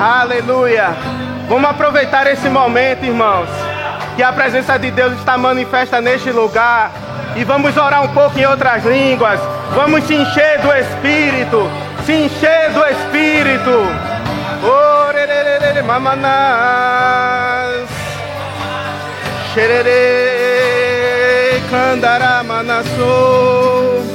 [0.00, 0.96] Aleluia.
[1.46, 3.48] Vamos aproveitar esse momento, irmãos,
[4.16, 6.90] que a presença de Deus está manifesta neste lugar.
[7.36, 9.38] E vamos orar um pouco em outras línguas.
[9.74, 11.70] Vamos se encher do Espírito.
[12.06, 14.10] Se encher do Espírito.
[15.90, 16.30] Mamanas.
[19.52, 19.90] Xerere
[21.68, 24.09] candará manassou.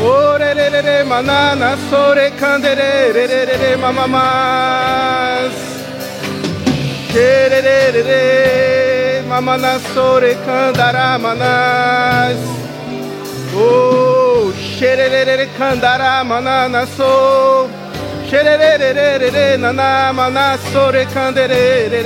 [0.00, 5.52] Orerere manana sore canderere mamamas.
[7.10, 8.12] Xerere
[9.26, 12.38] mamana sore candará manas.
[13.54, 17.68] Oh, xerere candará manana sou.
[18.30, 22.04] Xerere nana mana sore canderere.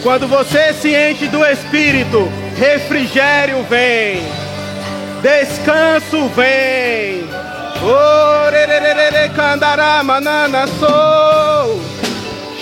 [0.00, 4.22] Quando você se enche do Espírito, refrigério vem
[5.24, 7.24] descanso vem.
[7.82, 11.80] Orererere candará manana sou.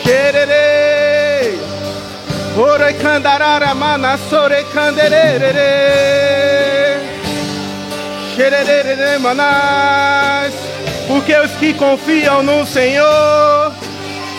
[0.05, 1.59] Xerere.
[2.56, 5.59] Ore candarara mana sore canderere.
[8.37, 10.53] Xerere manas.
[11.09, 13.72] Porque os que confiam no Senhor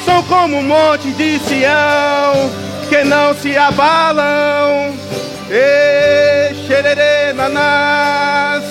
[0.06, 2.50] são como um monte de Sião
[2.88, 4.94] que não se abalam.
[5.50, 8.64] E xerere nanas.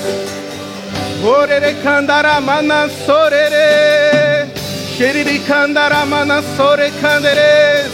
[1.25, 4.47] Orere candara manas sorere.
[4.97, 7.91] Xeriri candara manas sore canderes.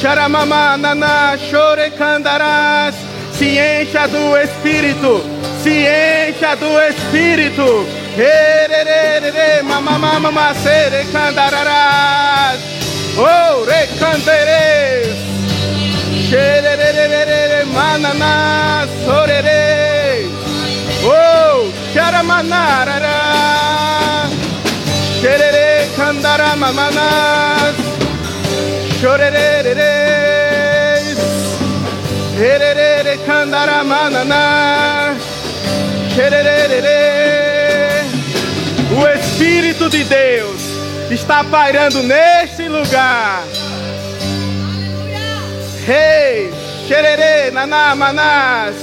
[0.00, 2.94] Xaramama nana chore candarás.
[3.36, 5.22] Se encha do Espírito.
[5.62, 5.86] Se
[6.28, 7.86] encha do Espírito.
[8.16, 12.58] Hererere mamama mama sere candararás.
[13.16, 15.31] Oh, recanderes.
[16.32, 17.64] Xererererere
[19.04, 20.24] sorere.
[21.04, 21.68] Oh,
[26.56, 27.76] mamanas.
[28.98, 31.18] Chorerereres.
[32.40, 35.14] Hererere candara manana.
[36.14, 37.00] Xerererere.
[38.98, 40.62] O Espírito de Deus
[41.10, 43.61] está pairando neste lugar.
[45.84, 46.52] Rei,
[46.86, 48.76] xerere, naná, manás,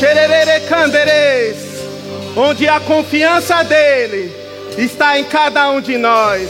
[0.00, 1.56] xerere, canderes,
[2.36, 4.34] onde a confiança dele
[4.76, 6.48] está em cada um de nós.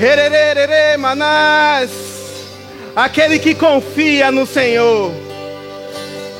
[0.00, 1.90] Hererere, manás,
[2.94, 5.10] aquele que confia no Senhor,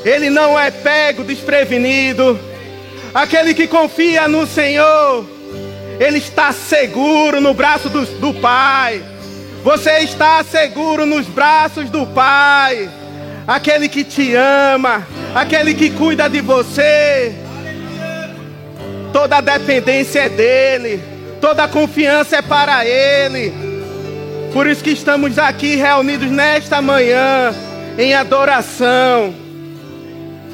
[0.05, 2.39] ele não é pego desprevenido.
[3.11, 5.25] Aquele que confia no Senhor,
[5.99, 9.03] ele está seguro no braço do, do Pai.
[9.63, 12.89] Você está seguro nos braços do Pai,
[13.45, 15.05] aquele que te ama,
[15.35, 17.33] aquele que cuida de você.
[19.11, 21.03] Toda a dependência é dele,
[21.41, 23.53] toda a confiança é para ele.
[24.53, 27.53] Por isso que estamos aqui reunidos nesta manhã
[27.97, 29.35] em adoração,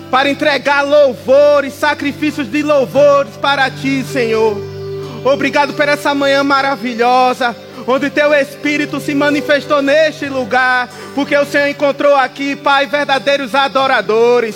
[0.10, 4.58] para entregar louvores, sacrifícios de louvores para ti, Senhor.
[5.24, 7.56] Obrigado por essa manhã maravilhosa
[7.88, 14.56] onde teu Espírito se manifestou neste lugar, porque o Senhor encontrou aqui, Pai, verdadeiros adoradores,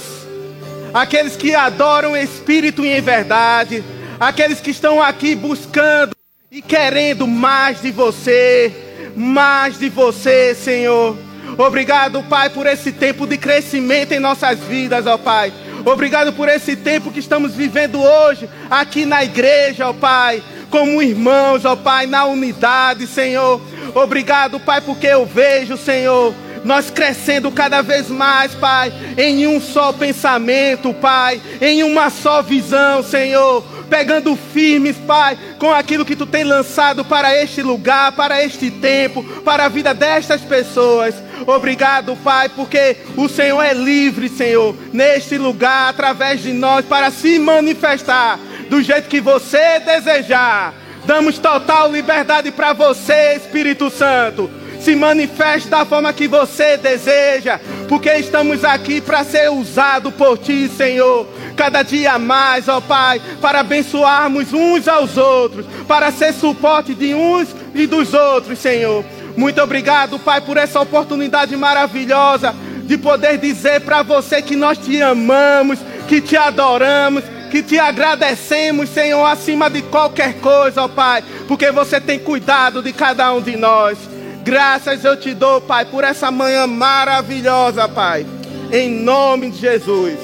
[0.94, 3.84] aqueles que adoram Espírito e em verdade,
[4.20, 6.16] aqueles que estão aqui buscando
[6.52, 8.74] e querendo mais de você,
[9.16, 11.16] mais de você, Senhor.
[11.58, 15.54] Obrigado, Pai, por esse tempo de crescimento em nossas vidas, ó Pai.
[15.86, 21.66] Obrigado por esse tempo que estamos vivendo hoje aqui na igreja, ó Pai como irmãos,
[21.66, 23.62] ó Pai, na unidade, Senhor.
[23.94, 29.92] Obrigado, Pai, porque eu vejo, Senhor, nós crescendo cada vez mais, Pai, em um só
[29.92, 33.64] pensamento, Pai, em uma só visão, Senhor.
[33.90, 39.24] Pegando firmes, Pai, com aquilo que tu tem lançado para este lugar, para este tempo,
[39.42, 41.16] para a vida destas pessoas.
[41.48, 47.40] Obrigado, Pai, porque o Senhor é livre, Senhor, neste lugar, através de nós, para se
[47.40, 48.38] manifestar
[48.70, 50.74] do jeito que você desejar.
[51.06, 54.50] Damos total liberdade para você, Espírito Santo.
[54.80, 60.70] Se manifeste da forma que você deseja, porque estamos aqui para ser usado por ti,
[60.70, 61.28] Senhor.
[61.58, 67.50] Cada dia mais, ó Pai, para abençoarmos uns aos outros, para ser suporte de uns
[67.76, 69.04] e dos outros, Senhor.
[69.36, 75.02] Muito obrigado, Pai, por essa oportunidade maravilhosa de poder dizer para você que nós te
[75.02, 81.72] amamos, que te adoramos que te agradecemos, Senhor, acima de qualquer coisa, ó Pai, porque
[81.72, 83.98] você tem cuidado de cada um de nós.
[84.44, 88.26] Graças eu te dou, Pai, por essa manhã maravilhosa, Pai,
[88.72, 90.18] em nome de Jesus.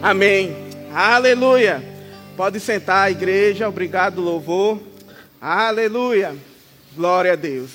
[0.00, 0.56] Amém.
[0.94, 1.82] Aleluia.
[2.36, 3.68] Pode sentar, igreja.
[3.68, 4.80] Obrigado, louvor.
[5.40, 6.34] Aleluia.
[6.94, 7.70] Glória a Deus.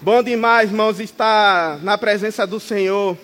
[0.00, 3.16] Bom demais, irmãos, estar na presença do Senhor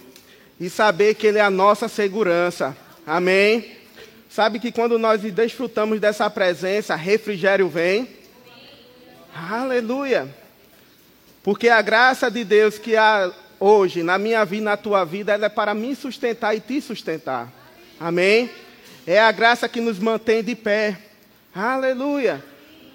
[0.59, 2.77] e saber que Ele é a nossa segurança.
[3.11, 3.73] Amém.
[4.29, 8.09] Sabe que quando nós desfrutamos dessa presença, refrigério vem.
[9.35, 10.33] Aleluia.
[11.43, 15.47] Porque a graça de Deus que há hoje na minha vida, na tua vida, ela
[15.47, 17.53] é para me sustentar e te sustentar.
[17.99, 18.49] Amém.
[19.05, 20.97] É a graça que nos mantém de pé.
[21.53, 22.45] Aleluia.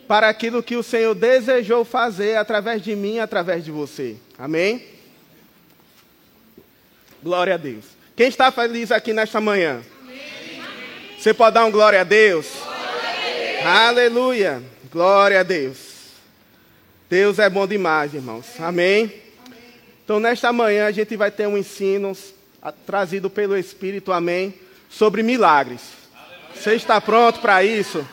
[0.07, 4.15] Para aquilo que o Senhor desejou fazer através de mim, através de você.
[4.37, 4.81] Amém?
[7.21, 7.83] Glória a Deus.
[8.15, 9.83] Quem está feliz aqui nesta manhã?
[11.25, 11.33] Amém.
[11.33, 12.45] Você pode dar um glória a Deus?
[12.63, 13.65] Glória a Deus.
[13.65, 14.63] Aleluia.
[14.91, 15.77] Glória a Deus.
[17.09, 18.45] Deus é bom demais, irmãos.
[18.59, 19.11] Amém?
[20.03, 22.15] Então, nesta manhã, a gente vai ter um ensino
[22.85, 24.53] trazido pelo Espírito, amém,
[24.87, 25.81] sobre milagres.
[26.53, 28.07] Você está pronto para isso?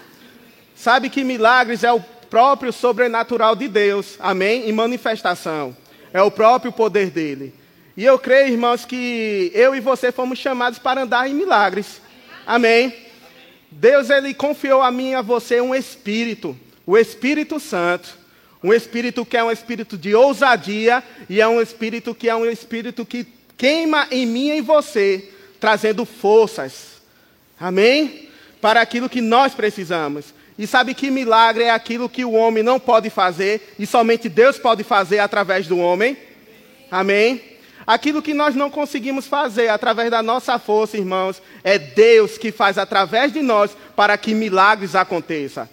[0.74, 2.00] Sabe que milagres é o
[2.30, 4.70] próprio sobrenatural de Deus, amém?
[4.70, 5.76] Em manifestação.
[6.14, 7.54] É o próprio poder dele.
[7.94, 12.00] E eu creio, irmãos, que eu e você fomos chamados para andar em milagres.
[12.46, 13.01] Amém?
[13.72, 18.22] Deus, ele confiou a mim e a você um espírito, o Espírito Santo.
[18.64, 22.46] Um espírito que é um espírito de ousadia e é um espírito que é um
[22.46, 23.26] espírito que
[23.56, 25.28] queima em mim e em você,
[25.58, 27.02] trazendo forças.
[27.58, 28.30] Amém?
[28.62, 30.32] para aquilo que nós precisamos.
[30.56, 34.56] E sabe que milagre é aquilo que o homem não pode fazer e somente Deus
[34.56, 36.16] pode fazer através do homem?
[36.88, 37.42] Amém?
[37.86, 42.78] Aquilo que nós não conseguimos fazer através da nossa força, irmãos, é Deus que faz
[42.78, 45.68] através de nós para que milagres aconteçam.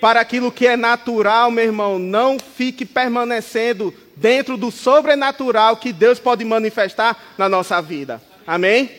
[0.00, 6.18] Para aquilo que é natural, meu irmão, não fique permanecendo dentro do sobrenatural que Deus
[6.18, 8.20] pode manifestar na nossa vida.
[8.46, 8.90] Amém?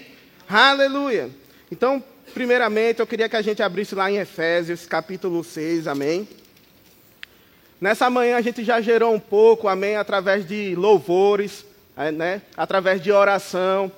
[0.48, 1.30] Aleluia.
[1.70, 2.02] Então,
[2.34, 6.28] Primeiramente, eu queria que a gente abrisse lá em Efésios, capítulo 6, amém?
[7.80, 11.64] Nessa manhã a gente já gerou um pouco, amém, através de louvores,
[11.96, 12.42] né?
[12.58, 13.92] através de oração,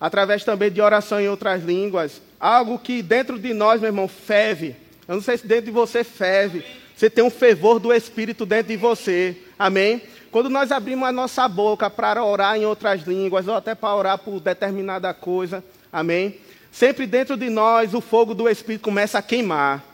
[0.00, 2.20] através também de oração em outras línguas.
[2.38, 4.76] Algo que dentro de nós, meu irmão, ferve.
[5.06, 6.64] Eu não sei se dentro de você ferve.
[6.96, 10.02] Você tem um fervor do Espírito dentro de você, amém?
[10.30, 14.18] Quando nós abrimos a nossa boca para orar em outras línguas, ou até para orar
[14.18, 16.38] por determinada coisa, amém?
[16.70, 19.84] Sempre dentro de nós o fogo do Espírito começa a queimar.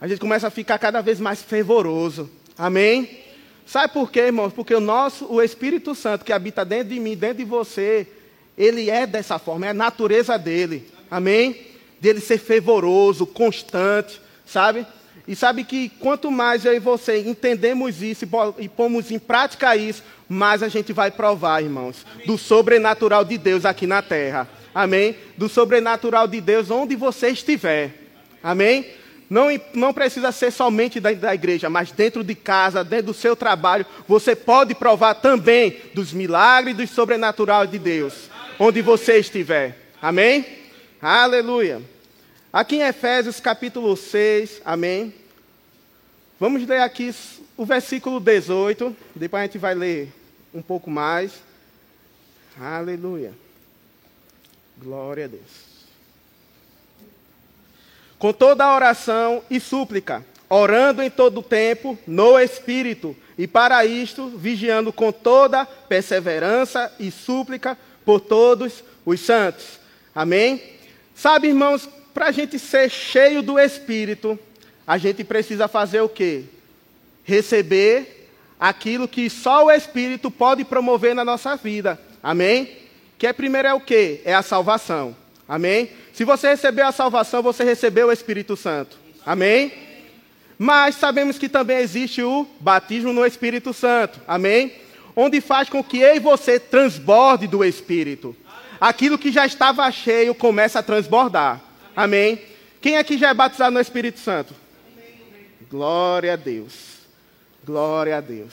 [0.00, 2.30] A gente começa a ficar cada vez mais fervoroso.
[2.58, 3.23] Amém?
[3.66, 4.52] Sabe por quê, irmãos?
[4.52, 8.06] Porque o nosso, o Espírito Santo que habita dentro de mim, dentro de você,
[8.56, 10.88] ele é dessa forma, é a natureza dele.
[11.10, 11.56] Amém?
[12.00, 14.86] Dele ser fervoroso, constante, sabe?
[15.26, 18.26] E sabe que quanto mais eu e você entendemos isso
[18.58, 23.64] e pomos em prática isso, mais a gente vai provar, irmãos, do sobrenatural de Deus
[23.64, 25.16] aqui na terra amém?
[25.38, 27.94] Do sobrenatural de Deus onde você estiver,
[28.42, 28.86] amém?
[29.28, 33.34] Não, não precisa ser somente da, da igreja, mas dentro de casa, dentro do seu
[33.34, 40.46] trabalho, você pode provar também dos milagres do sobrenatural de Deus, onde você estiver, amém?
[41.00, 41.82] Aleluia.
[42.52, 45.12] Aqui em Efésios capítulo 6, amém?
[46.38, 47.14] Vamos ler aqui
[47.56, 50.12] o versículo 18, depois a gente vai ler
[50.52, 51.32] um pouco mais.
[52.60, 53.32] Aleluia.
[54.78, 55.73] Glória a Deus.
[58.24, 63.84] Com toda a oração e súplica, orando em todo o tempo no Espírito, e para
[63.84, 69.78] isto vigiando com toda perseverança e súplica por todos os santos.
[70.14, 70.62] Amém?
[71.14, 74.38] Sabe, irmãos, para a gente ser cheio do Espírito,
[74.86, 76.44] a gente precisa fazer o quê?
[77.24, 82.00] Receber aquilo que só o Espírito pode promover na nossa vida.
[82.22, 82.70] Amém?
[83.18, 84.22] Que é primeiro é o quê?
[84.24, 85.23] É a salvação.
[85.48, 85.90] Amém?
[86.12, 88.96] Se você recebeu a salvação, você recebeu o Espírito Santo.
[89.24, 89.72] Amém?
[90.58, 94.20] Mas sabemos que também existe o batismo no Espírito Santo.
[94.26, 94.72] Amém?
[95.16, 98.34] Onde faz com que eu e você transborde do Espírito.
[98.80, 101.60] Aquilo que já estava cheio começa a transbordar.
[101.94, 102.40] Amém?
[102.80, 104.54] Quem aqui já é batizado no Espírito Santo?
[105.70, 106.72] Glória a Deus.
[107.64, 108.52] Glória a Deus.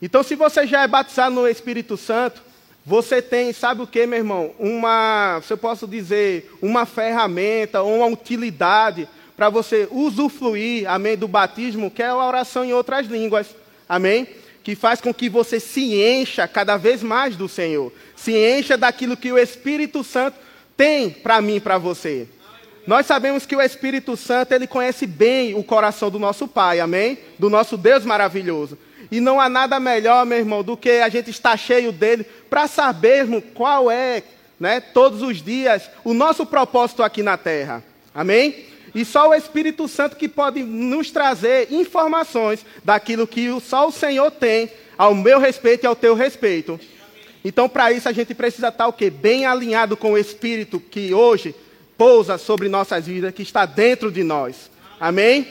[0.00, 2.42] Então, se você já é batizado no Espírito Santo,
[2.86, 4.54] você tem, sabe o que, meu irmão?
[4.60, 11.26] Uma, se eu posso dizer, uma ferramenta ou uma utilidade para você usufruir, amém, do
[11.26, 13.48] batismo, que é a oração em outras línguas,
[13.88, 14.28] amém?
[14.62, 19.16] Que faz com que você se encha cada vez mais do Senhor, se encha daquilo
[19.16, 20.38] que o Espírito Santo
[20.76, 22.28] tem para mim para você.
[22.86, 27.18] Nós sabemos que o Espírito Santo, ele conhece bem o coração do nosso Pai, amém?
[27.36, 28.78] Do nosso Deus maravilhoso.
[29.10, 32.66] E não há nada melhor, meu irmão, do que a gente estar cheio dele para
[32.66, 34.22] sabermos qual é,
[34.58, 37.82] né, todos os dias, o nosso propósito aqui na terra.
[38.14, 38.64] Amém?
[38.94, 44.30] E só o Espírito Santo que pode nos trazer informações daquilo que só o Senhor
[44.30, 46.80] tem ao meu respeito e ao teu respeito.
[47.44, 49.10] Então, para isso, a gente precisa estar o quê?
[49.10, 51.54] Bem alinhado com o Espírito que hoje
[51.96, 54.70] pousa sobre nossas vidas, que está dentro de nós.
[54.98, 55.46] Amém?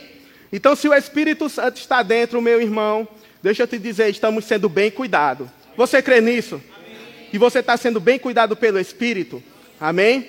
[0.52, 3.08] Então, se o Espírito Santo está dentro, meu irmão,
[3.46, 5.48] deixa eu te dizer, estamos sendo bem cuidados.
[5.78, 6.56] Você crê nisso?
[6.56, 7.28] Amém.
[7.30, 9.42] Que você está sendo bem cuidado pelo Espírito?
[9.80, 10.28] Amém?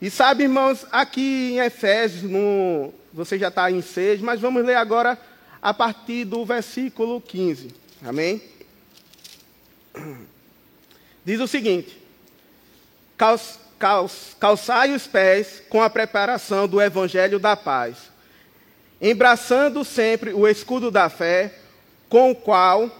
[0.00, 4.76] E sabe, irmãos, aqui em Efésios, no, você já está em 6, mas vamos ler
[4.76, 5.18] agora
[5.60, 7.70] a partir do versículo 15.
[8.04, 8.40] Amém?
[11.24, 12.00] Diz o seguinte:
[13.18, 17.96] Calç, calç, calçai os pés com a preparação do evangelho da paz,
[19.00, 21.58] embraçando sempre o escudo da fé,
[22.12, 22.90] com o qual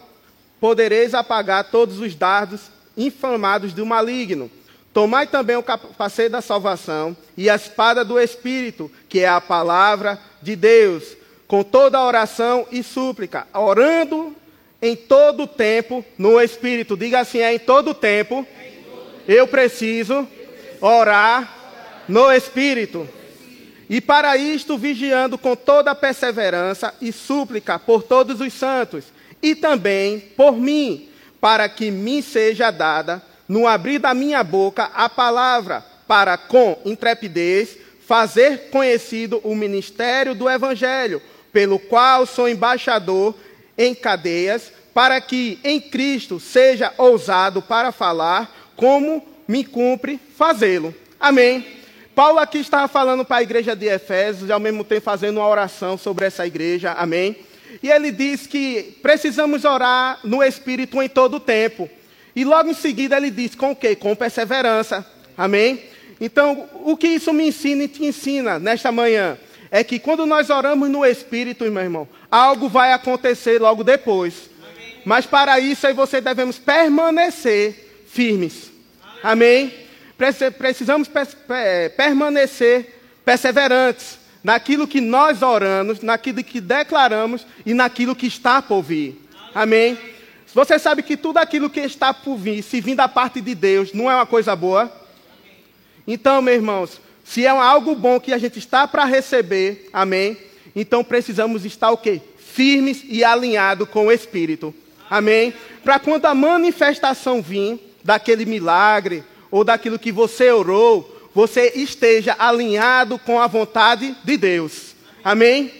[0.59, 4.49] podereis apagar todos os dardos inflamados do maligno
[4.93, 10.19] Tomai também o capacete da salvação e a espada do Espírito, que é a palavra
[10.39, 11.17] de Deus,
[11.47, 14.35] com toda a oração e súplica, orando
[14.79, 16.95] em todo tempo no Espírito.
[16.95, 18.45] Diga assim: é em todo tempo
[19.27, 20.27] eu preciso
[20.79, 21.51] orar
[22.07, 23.09] no Espírito.
[23.93, 29.05] E para isto, vigiando com toda perseverança e súplica por todos os santos,
[29.39, 31.09] e também por mim,
[31.39, 37.77] para que me seja dada no abrir da minha boca a palavra, para com intrepidez
[38.07, 41.21] fazer conhecido o ministério do Evangelho,
[41.51, 43.35] pelo qual sou embaixador
[43.77, 50.95] em cadeias, para que em Cristo seja ousado para falar como me cumpre fazê-lo.
[51.19, 51.82] Amém.
[52.15, 55.47] Paulo aqui estava falando para a igreja de Efésios e ao mesmo tempo fazendo uma
[55.47, 56.91] oração sobre essa igreja.
[56.91, 57.35] Amém.
[57.81, 61.89] E ele diz que precisamos orar no Espírito em todo o tempo.
[62.35, 63.95] E logo em seguida ele diz: com o quê?
[63.95, 65.05] Com perseverança.
[65.35, 65.81] Amém?
[66.21, 69.37] Então, o que isso me ensina e te ensina nesta manhã?
[69.71, 74.51] É que quando nós oramos no Espírito, meu irmão, algo vai acontecer logo depois.
[74.61, 75.01] Amém.
[75.03, 78.71] Mas para isso aí você devemos permanecer firmes.
[79.23, 79.82] Amém?
[80.57, 81.09] Precisamos
[81.95, 89.21] permanecer perseverantes naquilo que nós oramos, naquilo que declaramos e naquilo que está por vir.
[89.55, 89.97] Amém?
[90.53, 93.93] Você sabe que tudo aquilo que está por vir, se vir da parte de Deus,
[93.93, 94.91] não é uma coisa boa?
[96.05, 100.37] Então, meus irmãos, se é algo bom que a gente está para receber, amém?
[100.75, 102.21] Então precisamos estar o quê?
[102.37, 104.75] Firmes e alinhados com o Espírito.
[105.09, 105.53] Amém?
[105.83, 113.19] Para quando a manifestação vir daquele milagre ou daquilo que você orou, você esteja alinhado
[113.19, 114.95] com a vontade de Deus.
[115.23, 115.71] Amém?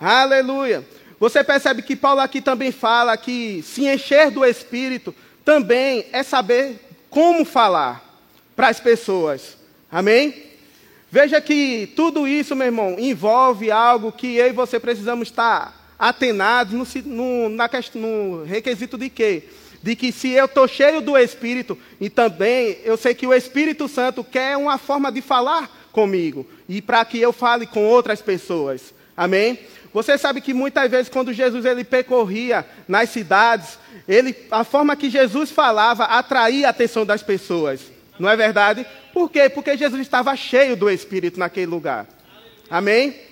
[0.00, 0.84] Aleluia.
[1.20, 6.80] Você percebe que Paulo aqui também fala que se encher do Espírito também é saber
[7.08, 8.04] como falar
[8.56, 9.56] para as pessoas.
[9.92, 10.34] Amém?
[11.08, 16.74] Veja que tudo isso, meu irmão, envolve algo que eu e você precisamos estar atenados
[16.74, 19.44] no, no, na, no requisito de quê?
[19.82, 23.88] De que se eu estou cheio do Espírito, e também eu sei que o Espírito
[23.88, 28.94] Santo quer uma forma de falar comigo, e para que eu fale com outras pessoas.
[29.16, 29.58] Amém?
[29.92, 35.10] Você sabe que muitas vezes quando Jesus ele percorria nas cidades, ele, a forma que
[35.10, 37.80] Jesus falava atraía a atenção das pessoas.
[38.18, 38.86] Não é verdade?
[39.12, 39.48] Por quê?
[39.48, 42.06] Porque Jesus estava cheio do Espírito naquele lugar.
[42.70, 43.29] Amém?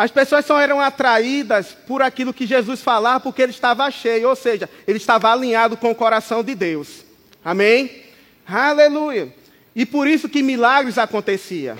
[0.00, 4.34] As pessoas só eram atraídas por aquilo que Jesus falava porque ele estava cheio, ou
[4.34, 7.04] seja, ele estava alinhado com o coração de Deus.
[7.44, 8.04] Amém?
[8.46, 9.30] Aleluia.
[9.76, 11.76] E por isso que milagres aconteciam.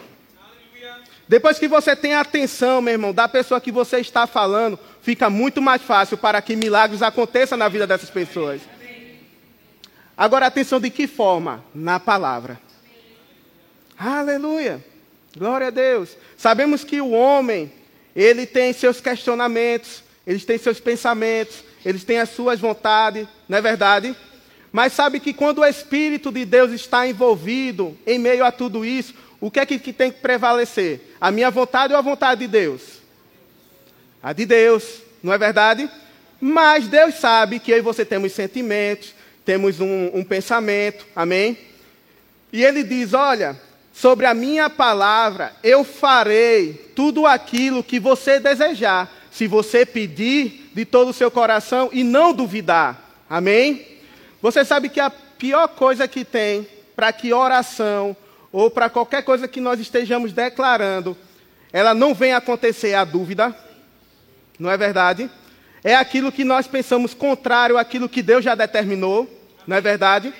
[1.26, 5.62] Depois que você tem atenção, meu irmão, da pessoa que você está falando, fica muito
[5.62, 8.60] mais fácil para que milagres aconteçam na vida dessas pessoas.
[10.14, 11.64] Agora, atenção de que forma?
[11.74, 12.60] Na palavra.
[13.98, 14.84] Aleluia.
[15.34, 16.18] Glória a Deus.
[16.36, 17.79] Sabemos que o homem,
[18.14, 23.60] ele tem seus questionamentos, ele tem seus pensamentos, ele tem as suas vontades, não é
[23.60, 24.14] verdade?
[24.72, 29.14] Mas sabe que quando o Espírito de Deus está envolvido em meio a tudo isso,
[29.40, 31.14] o que é que, que tem que prevalecer?
[31.20, 32.82] A minha vontade ou a vontade de Deus?
[34.22, 35.90] A de Deus, não é verdade?
[36.40, 39.14] Mas Deus sabe que eu e você temos sentimentos,
[39.44, 41.58] temos um, um pensamento, amém?
[42.52, 43.60] E Ele diz: Olha,
[44.00, 50.86] sobre a minha palavra eu farei tudo aquilo que você desejar, se você pedir de
[50.86, 53.86] todo o seu coração e não duvidar, amém?
[54.40, 56.66] Você sabe que a pior coisa que tem
[56.96, 58.16] para que oração,
[58.50, 61.14] ou para qualquer coisa que nós estejamos declarando,
[61.70, 63.54] ela não vem acontecer a dúvida,
[64.58, 65.30] não é verdade?
[65.84, 69.28] É aquilo que nós pensamos contrário àquilo que Deus já determinou,
[69.66, 70.32] não é verdade?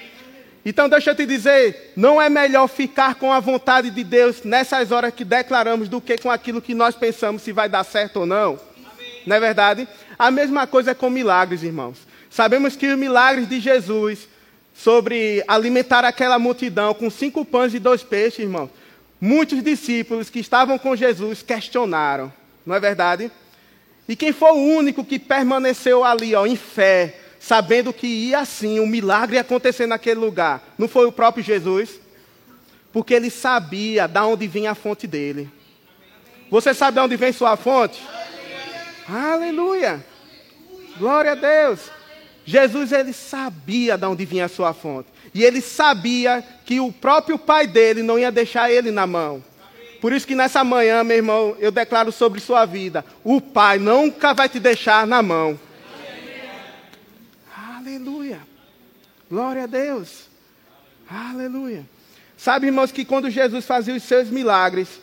[0.64, 4.92] Então deixa eu te dizer, não é melhor ficar com a vontade de Deus nessas
[4.92, 8.26] horas que declaramos do que com aquilo que nós pensamos se vai dar certo ou
[8.26, 8.60] não.
[8.76, 9.22] Amém.
[9.26, 9.88] Não é verdade?
[10.18, 11.98] A mesma coisa é com milagres, irmãos.
[12.28, 14.28] Sabemos que os milagres de Jesus
[14.74, 18.70] sobre alimentar aquela multidão com cinco pães e dois peixes, irmãos,
[19.20, 22.32] muitos discípulos que estavam com Jesus questionaram,
[22.64, 23.30] não é verdade?
[24.08, 28.78] E quem foi o único que permaneceu ali, ó, em fé, sabendo que ia assim,
[28.78, 30.62] um milagre ia acontecer naquele lugar.
[30.76, 31.98] Não foi o próprio Jesus?
[32.92, 35.50] Porque ele sabia de onde vinha a fonte dele.
[36.50, 38.02] Você sabe de onde vem sua fonte?
[39.08, 40.04] Aleluia!
[40.98, 41.80] Glória a Deus.
[42.44, 45.08] Jesus ele sabia de onde vinha a sua fonte.
[45.32, 49.42] E ele sabia que o próprio pai dele não ia deixar ele na mão.
[50.00, 54.34] Por isso que nessa manhã, meu irmão, eu declaro sobre sua vida: o pai nunca
[54.34, 55.58] vai te deixar na mão.
[57.90, 58.38] Aleluia.
[59.28, 60.28] Glória a Deus.
[61.10, 61.84] Aleluia.
[62.36, 65.00] Sabe, irmãos, que quando Jesus fazia os seus milagres,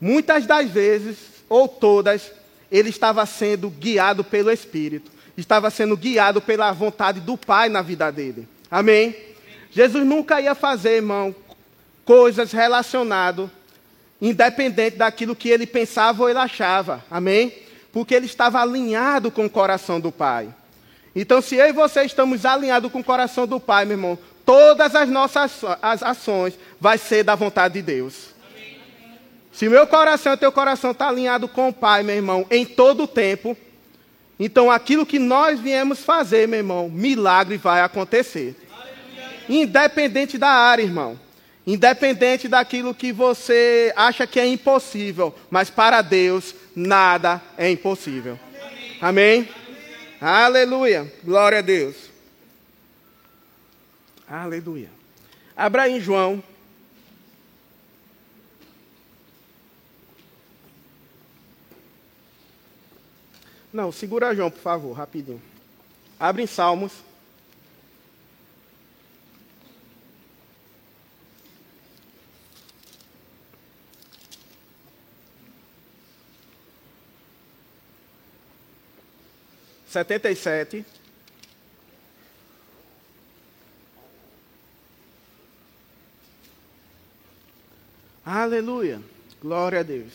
[0.00, 2.30] muitas das vezes, ou todas,
[2.70, 8.12] ele estava sendo guiado pelo Espírito, estava sendo guiado pela vontade do Pai na vida
[8.12, 8.46] dele.
[8.70, 9.16] Amém?
[9.72, 11.34] Jesus nunca ia fazer, irmão,
[12.04, 13.50] coisas relacionadas,
[14.22, 17.04] independente daquilo que ele pensava ou ele achava.
[17.10, 17.52] Amém?
[17.92, 20.54] Porque ele estava alinhado com o coração do Pai.
[21.20, 24.94] Então, se eu e você estamos alinhados com o coração do Pai, meu irmão, todas
[24.94, 25.50] as nossas
[25.82, 28.28] as ações vai ser da vontade de Deus.
[29.50, 32.64] Se o meu coração e teu coração está alinhado com o Pai, meu irmão, em
[32.64, 33.56] todo o tempo,
[34.38, 38.54] então aquilo que nós viemos fazer, meu irmão, milagre vai acontecer.
[39.48, 41.18] Independente da área, irmão.
[41.66, 48.38] Independente daquilo que você acha que é impossível, mas para Deus nada é impossível.
[49.00, 49.48] Amém?
[50.20, 51.12] Aleluia.
[51.24, 52.10] Glória a Deus.
[54.28, 54.90] Aleluia.
[55.56, 56.42] Abra aí João.
[63.72, 65.40] Não, segura João, por favor, rapidinho.
[66.18, 66.92] Abre em Salmos.
[79.98, 80.84] Setenta e sete.
[88.24, 89.02] Aleluia.
[89.42, 90.12] Glória a Deus.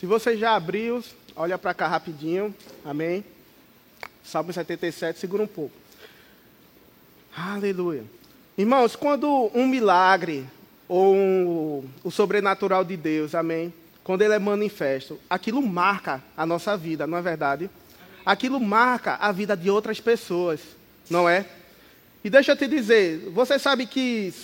[0.00, 1.04] Se você já abriu,
[1.36, 2.52] olha para cá rapidinho.
[2.84, 3.24] Amém.
[4.24, 5.76] Salmo 77, segura um pouco.
[7.36, 8.02] Aleluia.
[8.58, 10.44] Irmãos, quando um milagre
[10.88, 16.76] ou um, o sobrenatural de Deus, amém, quando ele é manifesto, aquilo marca a nossa
[16.76, 17.70] vida, não é verdade?
[18.26, 20.58] Aquilo marca a vida de outras pessoas,
[21.08, 21.46] não é?
[22.24, 24.34] E deixa eu te dizer, você sabe que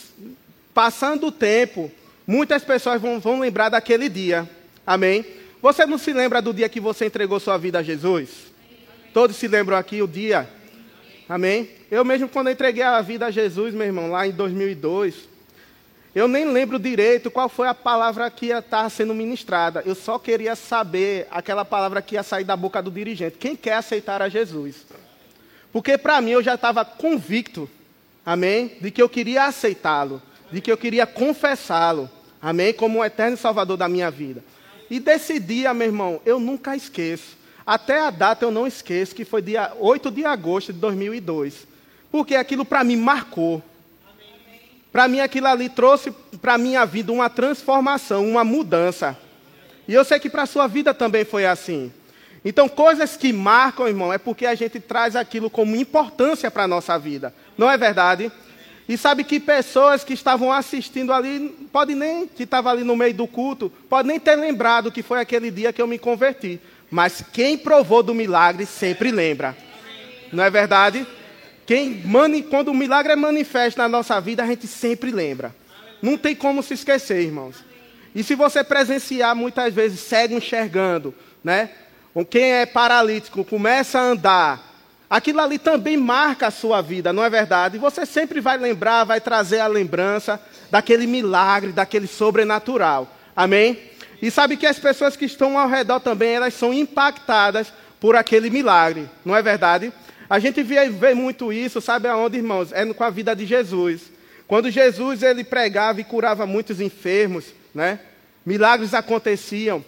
[0.73, 1.91] passando o tempo,
[2.25, 4.49] muitas pessoas vão, vão lembrar daquele dia.
[4.87, 5.27] Amém?
[5.61, 8.53] Você não se lembra do dia que você entregou sua vida a Jesus?
[9.13, 10.49] Todos se lembram aqui o dia?
[11.29, 11.69] Amém?
[11.91, 15.29] Eu mesmo, quando entreguei a vida a Jesus, meu irmão, lá em 2002,
[16.15, 19.83] eu nem lembro direito qual foi a palavra que ia estar sendo ministrada.
[19.87, 23.39] Eu só queria saber aquela palavra que ia sair da boca do dirigente.
[23.39, 24.85] Quem quer aceitar a Jesus?
[25.73, 27.69] Porque para mim eu já estava convicto,
[28.27, 30.21] amém, de que eu queria aceitá-lo,
[30.51, 32.11] de que eu queria confessá-lo,
[32.43, 34.45] amém, como o eterno salvador da minha vida.
[34.91, 37.39] E desse dia, meu irmão, eu nunca esqueço.
[37.65, 41.67] Até a data eu não esqueço, que foi dia 8 de agosto de 2002.
[42.11, 43.63] Porque aquilo para mim marcou.
[44.93, 49.17] Para mim, aquilo ali trouxe para a minha vida uma transformação, uma mudança.
[49.89, 51.91] E eu sei que para a sua vida também foi assim.
[52.45, 56.69] Então, coisas que marcam, irmão, é porque a gente traz aquilo como importância para a
[56.69, 57.33] nossa vida.
[57.57, 58.31] Não é verdade?
[58.89, 63.15] E sabe que pessoas que estavam assistindo ali, pode nem, que estava ali no meio
[63.15, 66.61] do culto, pode nem ter lembrado que foi aquele dia que eu me converti.
[66.91, 69.57] Mas quem provou do milagre sempre lembra.
[70.33, 71.07] Não é verdade?
[71.73, 75.55] Quem mani, quando o milagre é manifesto na nossa vida, a gente sempre lembra.
[76.03, 77.65] Não tem como se esquecer, irmãos.
[78.15, 81.71] E se você presenciar muitas vezes, segue enxergando, né?
[82.29, 84.61] Quem é paralítico começa a andar,
[85.09, 87.79] aquilo ali também marca a sua vida, não é verdade?
[87.79, 90.39] E você sempre vai lembrar, vai trazer a lembrança
[90.71, 93.09] daquele milagre, daquele sobrenatural.
[93.35, 93.79] Amém?
[94.21, 98.51] E sabe que as pessoas que estão ao redor também, elas são impactadas por aquele
[98.51, 99.91] milagre, não é verdade?
[100.33, 102.73] A gente vê, vê muito isso, sabe aonde, irmãos?
[102.73, 104.01] É com a vida de Jesus.
[104.49, 108.01] Quando Jesus ele pregava e curava muitos enfermos, né?
[108.47, 109.85] Milagres aconteciam.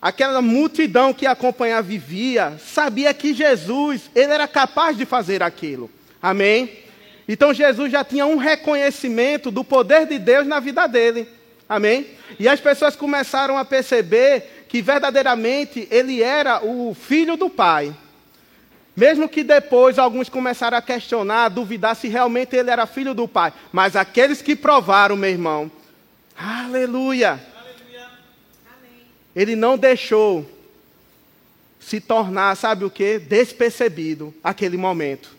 [0.00, 5.90] Aquela multidão que acompanhava vivia, sabia que Jesus, ele era capaz de fazer aquilo.
[6.22, 6.72] Amém?
[7.28, 11.28] Então Jesus já tinha um reconhecimento do poder de Deus na vida dele.
[11.68, 12.06] Amém?
[12.40, 17.94] E as pessoas começaram a perceber que verdadeiramente ele era o filho do Pai.
[18.94, 23.26] Mesmo que depois alguns começaram a questionar, a duvidar se realmente ele era filho do
[23.26, 23.52] Pai.
[23.72, 25.70] Mas aqueles que provaram, meu irmão,
[26.36, 27.30] aleluia.
[27.30, 28.10] aleluia.
[29.34, 30.46] Ele não deixou
[31.80, 33.18] se tornar, sabe o que?
[33.18, 35.34] Despercebido aquele momento.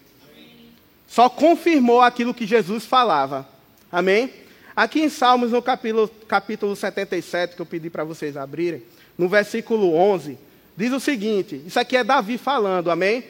[1.07, 3.47] Só confirmou aquilo que Jesus falava.
[3.91, 4.33] Amém?
[4.75, 8.81] Aqui em Salmos, no capítulo, capítulo 77, que eu pedi para vocês abrirem,
[9.15, 10.35] no versículo 11,
[10.75, 13.23] diz o seguinte: Isso aqui é Davi falando, amém?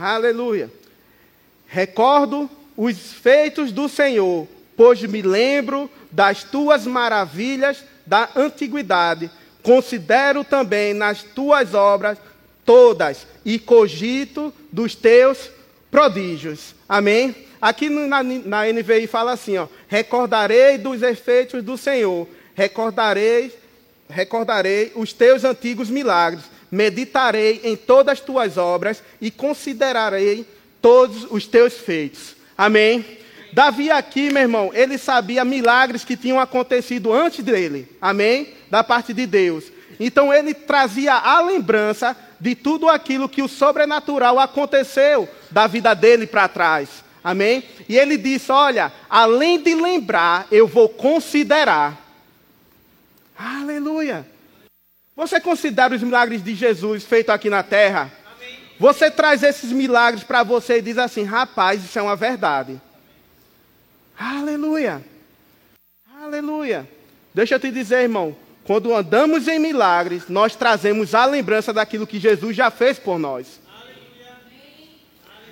[0.00, 0.70] Aleluia.
[1.66, 9.30] Recordo os feitos do Senhor, pois me lembro das tuas maravilhas da antiguidade.
[9.62, 12.16] Considero também nas tuas obras
[12.64, 15.50] todas e cogito dos teus
[15.90, 16.74] prodígios.
[16.88, 17.36] Amém?
[17.60, 23.54] Aqui na, na NVI fala assim: ó, recordarei dos efeitos do Senhor, recordarei,
[24.08, 30.46] recordarei os teus antigos milagres meditarei em todas as tuas obras e considerarei
[30.80, 32.36] todos os teus feitos.
[32.56, 33.18] Amém?
[33.52, 37.88] Davi aqui, meu irmão, ele sabia milagres que tinham acontecido antes dele.
[38.00, 38.54] Amém?
[38.70, 39.64] Da parte de Deus.
[39.98, 46.26] Então ele trazia a lembrança de tudo aquilo que o sobrenatural aconteceu da vida dele
[46.26, 46.88] para trás.
[47.22, 47.64] Amém?
[47.88, 52.00] E ele disse: Olha, além de lembrar, eu vou considerar.
[53.36, 54.26] Aleluia.
[55.20, 58.10] Você considera os milagres de Jesus feitos aqui na terra?
[58.78, 62.80] Você traz esses milagres para você e diz assim: rapaz, isso é uma verdade.
[64.18, 65.04] Aleluia.
[66.22, 66.88] Aleluia.
[67.34, 68.34] Deixa eu te dizer, irmão.
[68.64, 73.60] Quando andamos em milagres, nós trazemos a lembrança daquilo que Jesus já fez por nós.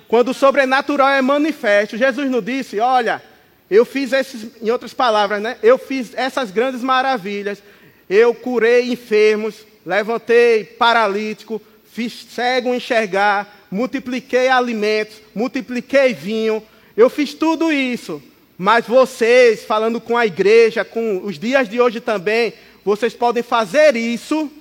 [0.07, 3.21] Quando o sobrenatural é manifesto, Jesus nos disse: Olha,
[3.69, 5.59] eu fiz esses, em outras palavras, né?
[5.61, 7.61] Eu fiz essas grandes maravilhas
[8.09, 16.63] eu curei enfermos, levantei paralítico, fiz cego enxergar, multipliquei alimentos, multipliquei vinho.
[16.97, 18.21] Eu fiz tudo isso.
[18.57, 23.95] Mas vocês, falando com a igreja, com os dias de hoje também, vocês podem fazer
[23.95, 24.51] isso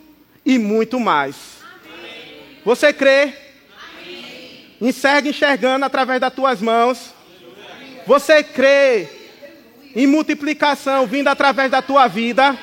[0.44, 1.34] e muito mais.
[1.84, 2.60] Amém.
[2.64, 3.32] Você crê?
[4.02, 4.66] Amém.
[4.80, 7.12] Enxerga enxergando através das tuas mãos.
[8.06, 9.08] Você crê
[9.96, 12.56] em multiplicação vindo através da tua vida?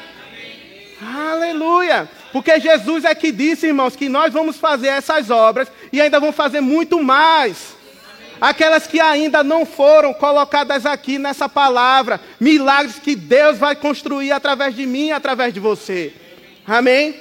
[1.01, 2.09] Aleluia!
[2.31, 6.35] Porque Jesus é que disse, irmãos, que nós vamos fazer essas obras e ainda vamos
[6.35, 7.75] fazer muito mais.
[8.39, 14.75] Aquelas que ainda não foram colocadas aqui nessa palavra, milagres que Deus vai construir através
[14.75, 16.13] de mim através de você.
[16.67, 17.15] Amém?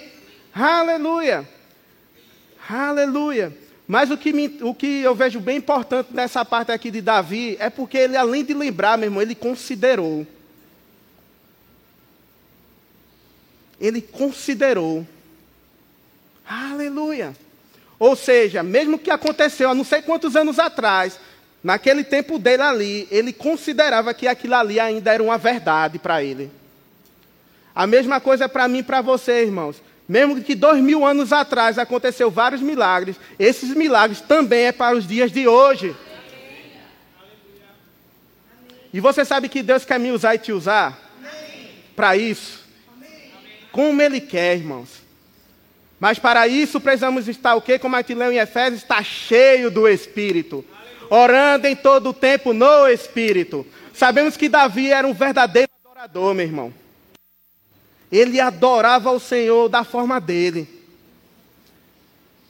[0.55, 1.49] Aleluia!
[2.69, 3.57] Aleluia!
[3.87, 7.57] Mas o que, me, o que eu vejo bem importante nessa parte aqui de Davi
[7.61, 10.27] é porque ele, além de lembrar, meu irmão, ele considerou.
[13.87, 15.07] Ele considerou.
[16.47, 17.37] Aleluia.
[17.99, 21.21] Ou seja, mesmo que aconteceu há não sei quantos anos atrás,
[21.63, 26.51] naquele tempo dele ali, ele considerava que aquilo ali ainda era uma verdade para ele.
[27.75, 29.83] A mesma coisa é para mim e para você, irmãos.
[30.09, 35.07] Mesmo que dois mil anos atrás aconteceu vários milagres, esses milagres também é para os
[35.07, 35.95] dias de hoje.
[38.93, 41.01] E você sabe que Deus quer me usar e te usar
[41.97, 42.64] para isso
[43.75, 45.03] como Ele quer, irmãos.
[45.99, 47.77] Mas para isso precisamos estar o quê?
[47.77, 50.65] Como a gente leu em Efésios, está cheio do Espírito.
[51.11, 53.67] Orando em todo o tempo no Espírito.
[53.93, 56.73] Sabemos que Davi era um verdadeiro adorador, meu irmão.
[58.13, 60.69] Ele adorava o Senhor da forma dele.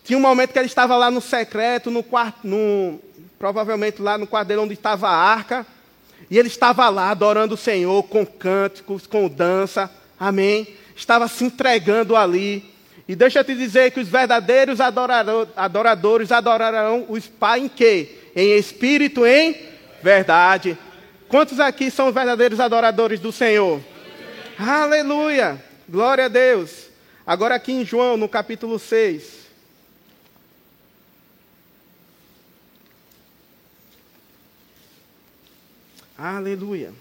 [0.05, 3.01] Tinha um momento que ele estava lá no secreto, no quarto, no,
[3.39, 5.67] provavelmente lá no quarto dele onde estava a arca.
[6.31, 9.91] E ele estava lá adorando o Senhor com cânticos, com dança.
[10.21, 12.73] Amém estava se entregando ali.
[13.07, 18.19] E deixa eu te dizer que os verdadeiros adoradores adorarão os Pai em quê?
[18.35, 19.57] Em espírito, em
[20.03, 20.79] verdade.
[21.29, 23.81] Quantos aqui são verdadeiros adoradores do Senhor?
[24.59, 25.63] Aleluia!
[25.89, 26.89] Glória a Deus.
[27.27, 29.45] Agora aqui em João, no capítulo 6.
[36.17, 36.93] Aleluia.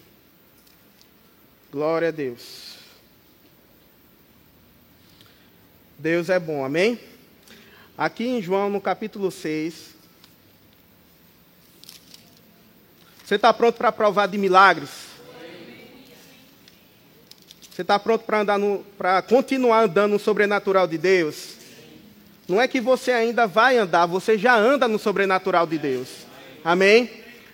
[1.71, 2.72] Glória a Deus.
[6.03, 6.99] Deus é bom, amém?
[7.97, 9.95] Aqui em João, no capítulo 6.
[13.23, 14.89] Você está pronto para provar de milagres?
[17.71, 18.59] Você está pronto para andar
[18.97, 21.53] para continuar andando no sobrenatural de Deus?
[22.49, 26.09] Não é que você ainda vai andar, você já anda no sobrenatural de Deus.
[26.65, 27.09] Amém?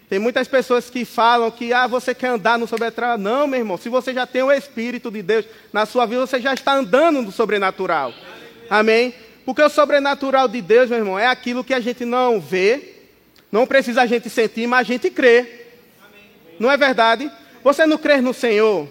[0.09, 3.15] Tem muitas pessoas que falam que ah, você quer andar no sobrenatural.
[3.15, 3.77] Não, meu irmão.
[3.77, 7.21] Se você já tem o Espírito de Deus na sua vida, você já está andando
[7.21, 8.11] no sobrenatural.
[8.69, 9.13] Amém?
[9.45, 12.95] Porque o sobrenatural de Deus, meu irmão, é aquilo que a gente não vê,
[13.51, 15.65] não precisa a gente sentir, mas a gente crê.
[16.59, 17.31] Não é verdade?
[17.63, 18.87] Você não crê no Senhor?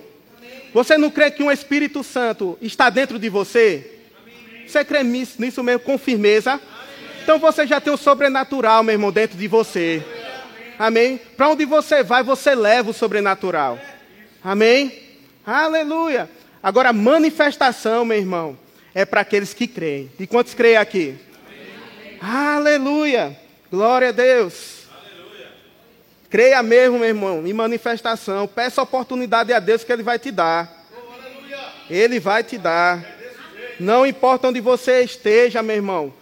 [0.74, 3.98] Você não crê que um Espírito Santo está dentro de você?
[4.66, 6.60] Você crê nisso, mesmo com firmeza?
[7.22, 10.02] Então você já tem o sobrenatural, meu irmão, dentro de você.
[10.78, 11.20] Amém?
[11.36, 13.78] Para onde você vai, você leva o sobrenatural.
[14.42, 14.92] Amém?
[15.46, 16.28] Aleluia.
[16.62, 18.58] Agora, manifestação, meu irmão,
[18.98, 20.11] é para aqueles que creem.
[20.18, 21.16] E quantos creem aqui?
[22.20, 22.56] Amém.
[22.56, 23.38] Aleluia.
[23.70, 24.88] Glória a Deus.
[24.90, 25.46] Aleluia.
[26.28, 28.48] Creia mesmo, meu irmão, em manifestação.
[28.48, 30.84] Peça oportunidade a Deus que Ele vai te dar.
[31.88, 33.04] Ele vai te dar.
[33.78, 36.12] Não importa onde você esteja, meu irmão.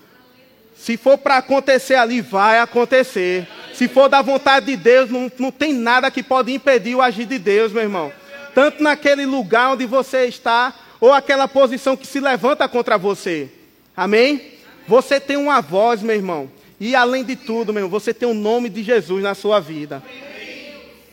[0.77, 3.49] Se for para acontecer ali, vai acontecer.
[3.73, 7.25] Se for da vontade de Deus, não, não tem nada que pode impedir o agir
[7.25, 8.13] de Deus, meu irmão.
[8.55, 10.75] Tanto naquele lugar onde você está,
[11.07, 13.49] ou aquela posição que se levanta contra você.
[13.97, 14.55] Amém?
[14.89, 16.51] Você tem uma voz, meu irmão.
[16.81, 20.03] E além de tudo, meu irmão, você tem o nome de Jesus na sua vida.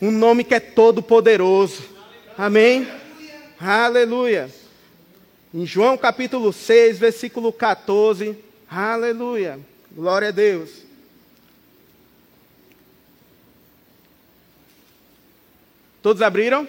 [0.02, 1.84] Um nome que é todo poderoso.
[2.36, 2.88] Amém?
[3.56, 4.50] Aleluia.
[5.54, 8.36] Em João capítulo 6, versículo 14.
[8.68, 9.60] Aleluia.
[9.92, 10.70] Glória a Deus.
[16.02, 16.66] Todos abriram?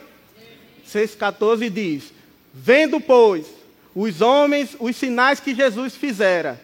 [0.87, 2.14] 6,14 diz:
[2.57, 3.45] Vendo, pois,
[3.93, 6.59] os homens os sinais que Jesus fizera,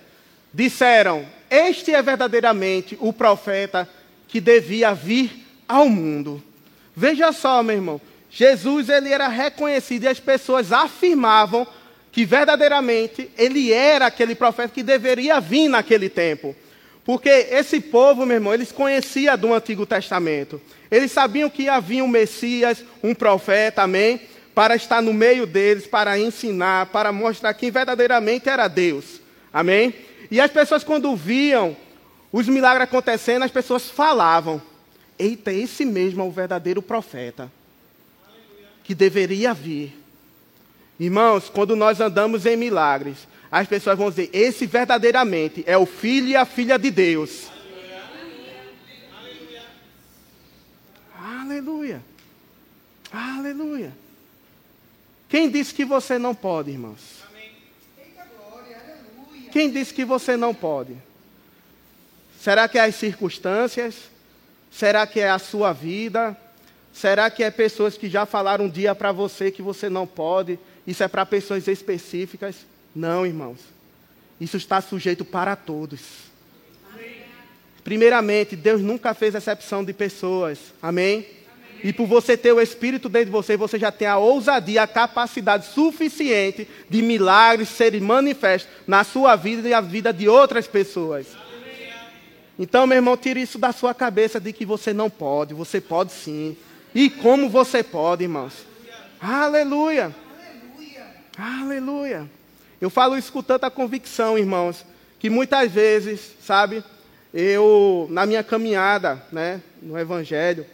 [0.54, 3.88] disseram: Este é verdadeiramente o profeta
[4.26, 6.42] que devia vir ao mundo.
[6.96, 11.68] Veja só, meu irmão, Jesus ele era reconhecido e as pessoas afirmavam
[12.10, 16.56] que verdadeiramente ele era aquele profeta que deveria vir naquele tempo.
[17.04, 20.62] Porque esse povo, meu irmão, eles conheciam do Antigo Testamento.
[20.90, 24.22] Eles sabiam que havia um Messias, um profeta, amém?
[24.54, 29.22] Para estar no meio deles, para ensinar, para mostrar quem verdadeiramente era Deus.
[29.52, 29.94] Amém?
[30.30, 31.76] E as pessoas, quando viam
[32.32, 34.62] os milagres acontecendo, as pessoas falavam:
[35.18, 37.52] Eita, esse mesmo é o verdadeiro profeta
[38.84, 39.98] que deveria vir.
[41.00, 46.28] Irmãos, quando nós andamos em milagres, as pessoas vão dizer: esse verdadeiramente é o filho
[46.28, 47.52] e a filha de Deus.
[51.18, 52.02] Aleluia.
[53.12, 54.01] Aleluia.
[55.32, 57.24] Quem disse que você não pode, irmãos?
[59.50, 60.94] Quem disse que você não pode?
[62.38, 63.96] Será que é as circunstâncias?
[64.70, 66.36] Será que é a sua vida?
[66.92, 70.60] Será que é pessoas que já falaram um dia para você que você não pode?
[70.86, 72.66] Isso é para pessoas específicas?
[72.94, 73.60] Não, irmãos.
[74.38, 76.02] Isso está sujeito para todos.
[77.86, 80.60] Primeiramente, Deus nunca fez exceção de pessoas.
[80.82, 81.26] Amém?
[81.84, 84.88] E por você ter o Espírito dentro de você, você já tem a ousadia, a
[84.88, 91.28] capacidade suficiente de milagres serem manifestos na sua vida e na vida de outras pessoas.
[92.60, 95.54] Então, meu irmão, tire isso da sua cabeça de que você não pode.
[95.54, 96.56] Você pode sim.
[96.94, 98.54] E como você pode, irmãos?
[99.20, 100.14] Aleluia.
[100.40, 101.06] Aleluia.
[101.38, 102.30] Aleluia.
[102.80, 104.86] Eu falo isso com tanta convicção, irmãos,
[105.18, 106.84] que muitas vezes, sabe,
[107.34, 110.66] eu, na minha caminhada né, no Evangelho,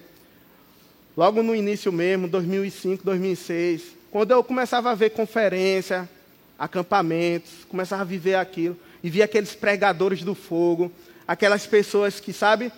[1.18, 6.08] logo no início mesmo, 2005, 2006, quando eu começava a ver conferência,
[6.60, 10.92] acampamentos, começava a viver aquilo, e via aqueles pregadores do fogo,
[11.28, 12.72] aquelas pessoas que, sabe,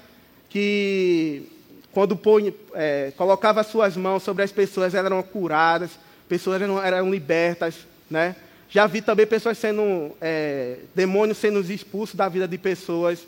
[0.50, 1.44] que
[1.92, 5.92] quando põe, é, colocava suas mãos sobre as pessoas, elas eram curadas,
[6.30, 7.76] pessoas eram, eram libertas,
[8.10, 8.36] né?
[8.70, 13.26] Já vi também pessoas sendo, é, demônios sendo expulsos da vida de pessoas.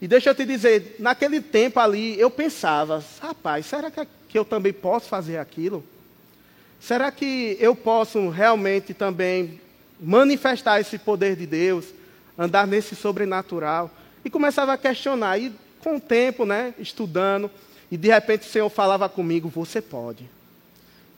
[0.00, 4.06] E deixa eu te dizer, naquele tempo ali, eu pensava, rapaz, será que,
[4.36, 5.82] que eu também posso fazer aquilo?
[6.78, 9.58] Será que eu posso realmente também
[9.98, 11.86] manifestar esse poder de Deus,
[12.36, 13.90] andar nesse sobrenatural?
[14.22, 17.50] E começava a questionar, e com o tempo, né, estudando,
[17.90, 20.28] e de repente o Senhor falava comigo: Você pode,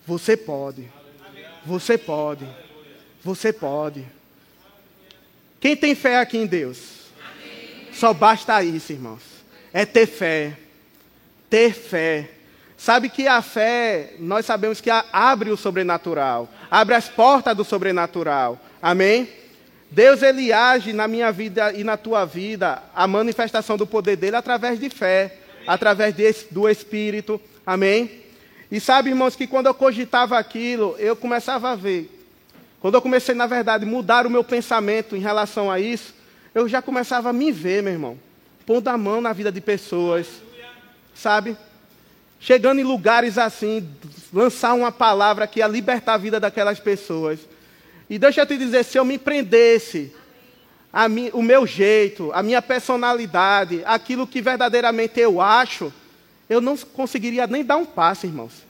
[0.07, 0.89] você pode,
[1.67, 2.47] você pode,
[3.25, 4.07] você pode.
[5.59, 7.09] Quem tem fé aqui em Deus?
[7.93, 9.23] Só basta isso, irmãos.
[9.73, 10.57] É ter fé.
[11.51, 12.38] Ter fé.
[12.79, 18.57] Sabe que a fé, nós sabemos que abre o sobrenatural, abre as portas do sobrenatural.
[18.81, 19.29] Amém?
[19.91, 24.37] Deus ele age na minha vida e na tua vida, a manifestação do poder dele
[24.37, 27.41] através de fé, através desse, do Espírito.
[27.67, 28.23] Amém?
[28.71, 32.09] E sabe, irmãos, que quando eu cogitava aquilo, eu começava a ver.
[32.79, 36.14] Quando eu comecei, na verdade, mudar o meu pensamento em relação a isso,
[36.55, 38.19] eu já começava a me ver, meu irmão,
[38.64, 40.29] pondo a mão na vida de pessoas,
[41.12, 41.57] sabe?
[42.40, 43.88] Chegando em lugares assim,
[44.33, 47.40] lançar uma palavra que ia libertar a vida daquelas pessoas.
[48.09, 50.12] E deixa eu te dizer, se eu me prendesse
[51.09, 55.92] mi, o meu jeito, a minha personalidade, aquilo que verdadeiramente eu acho,
[56.48, 58.66] eu não conseguiria nem dar um passo, irmãos.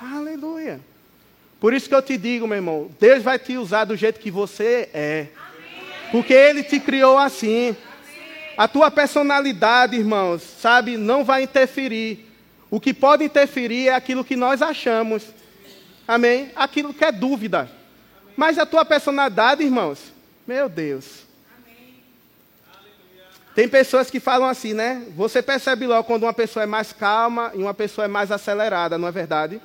[0.00, 0.80] Aleluia.
[1.60, 4.30] Por isso que eu te digo, meu irmão, Deus vai te usar do jeito que
[4.30, 5.28] você é.
[6.10, 7.76] Porque Ele te criou assim.
[8.56, 12.28] A tua personalidade, irmãos, sabe, não vai interferir.
[12.70, 15.24] O que pode interferir é aquilo que nós achamos.
[16.06, 16.50] Amém?
[16.54, 17.68] Aquilo que é dúvida.
[18.36, 19.98] Mas a tua personalidade, irmãos,
[20.46, 21.22] meu Deus.
[23.54, 25.06] Tem pessoas que falam assim, né?
[25.14, 28.96] Você percebe logo quando uma pessoa é mais calma e uma pessoa é mais acelerada,
[28.96, 29.60] não é verdade?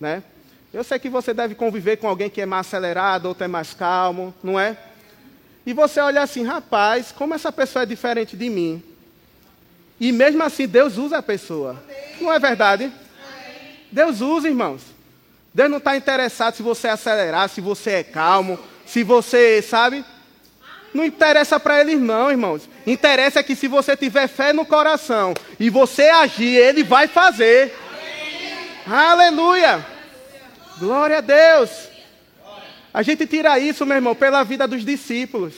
[0.00, 0.22] Né?
[0.72, 3.74] Eu sei que você deve conviver com alguém que é mais acelerado, outro é mais
[3.74, 4.76] calmo, não é?
[5.68, 8.82] E você olha assim, rapaz, como essa pessoa é diferente de mim.
[10.00, 11.76] E mesmo assim, Deus usa a pessoa.
[12.18, 12.90] Não é verdade?
[13.92, 14.80] Deus usa, irmãos.
[15.52, 20.02] Deus não está interessado se você acelerar, se você é calmo, se você, sabe?
[20.94, 22.66] Não interessa para ele, não, irmãos.
[22.86, 27.76] Interessa que se você tiver fé no coração e você agir, ele vai fazer.
[28.86, 29.86] Aleluia!
[30.78, 31.97] Glória a Deus!
[32.92, 35.54] A gente tira isso, meu irmão, pela vida dos discípulos.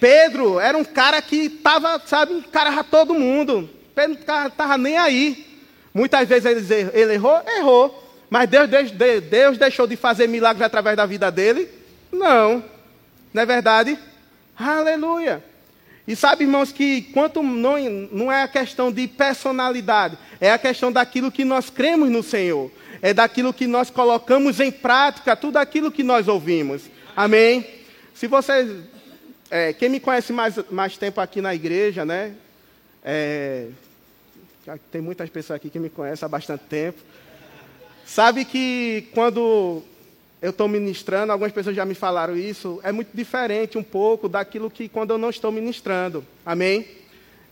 [0.00, 3.68] Pedro era um cara que estava, sabe, encarava todo mundo.
[3.94, 5.46] Pedro não estava nem aí.
[5.92, 8.04] Muitas vezes ele, ele errou, errou.
[8.30, 11.68] Mas Deus, Deus, Deus deixou de fazer milagres através da vida dele?
[12.12, 12.62] Não.
[13.32, 13.98] Não é verdade?
[14.56, 15.42] Aleluia.
[16.06, 17.78] E sabe, irmãos, que quanto não,
[18.12, 22.70] não é a questão de personalidade, é a questão daquilo que nós cremos no Senhor.
[23.00, 26.82] É daquilo que nós colocamos em prática, tudo aquilo que nós ouvimos.
[27.16, 27.66] Amém?
[28.14, 28.84] Se vocês.
[29.50, 32.34] É, quem me conhece mais, mais tempo aqui na igreja, né?
[33.02, 33.68] É,
[34.90, 36.98] tem muitas pessoas aqui que me conhecem há bastante tempo.
[38.04, 39.82] Sabe que quando
[40.40, 44.70] eu estou ministrando, algumas pessoas já me falaram isso, é muito diferente um pouco daquilo
[44.70, 46.24] que quando eu não estou ministrando.
[46.44, 46.86] Amém?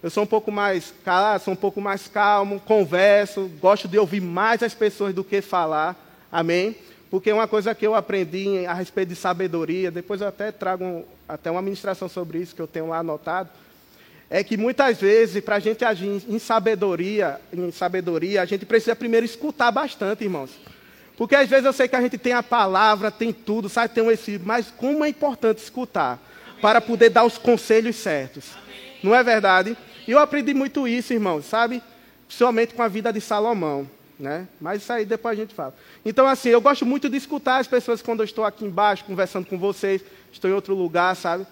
[0.02, 4.20] Eu sou um pouco mais calado, sou um pouco mais calmo, converso, gosto de ouvir
[4.20, 5.96] mais as pessoas do que falar.
[6.30, 6.76] Amém?
[7.10, 11.04] Porque uma coisa que eu aprendi a respeito de sabedoria, depois eu até trago um,
[11.28, 13.48] até uma ministração sobre isso que eu tenho lá anotado,
[14.28, 18.94] é que muitas vezes, para a gente agir em sabedoria, em sabedoria, a gente precisa
[18.94, 20.50] primeiro escutar bastante, irmãos.
[21.16, 24.04] Porque às vezes eu sei que a gente tem a palavra, tem tudo, sabe, tem
[24.04, 26.18] um espírito, mas como é importante escutar
[26.60, 28.50] para poder dar os conselhos certos.
[29.02, 29.76] Não é verdade?
[30.06, 31.82] E eu aprendi muito isso, irmão, sabe?
[32.26, 33.88] Principalmente com a vida de Salomão.
[34.18, 34.48] Né?
[34.60, 35.74] Mas isso aí depois a gente fala.
[36.04, 39.46] Então, assim, eu gosto muito de escutar as pessoas quando eu estou aqui embaixo, conversando
[39.46, 41.46] com vocês, estou em outro lugar, sabe?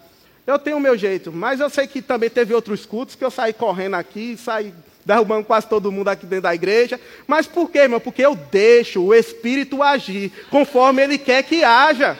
[0.46, 3.30] Eu tenho o meu jeito, mas eu sei que também teve outros cultos que eu
[3.30, 7.00] saí correndo aqui, saí derrubando quase todo mundo aqui dentro da igreja.
[7.26, 8.00] Mas por quê, irmão?
[8.00, 12.16] Porque eu deixo o Espírito agir conforme Ele quer que haja.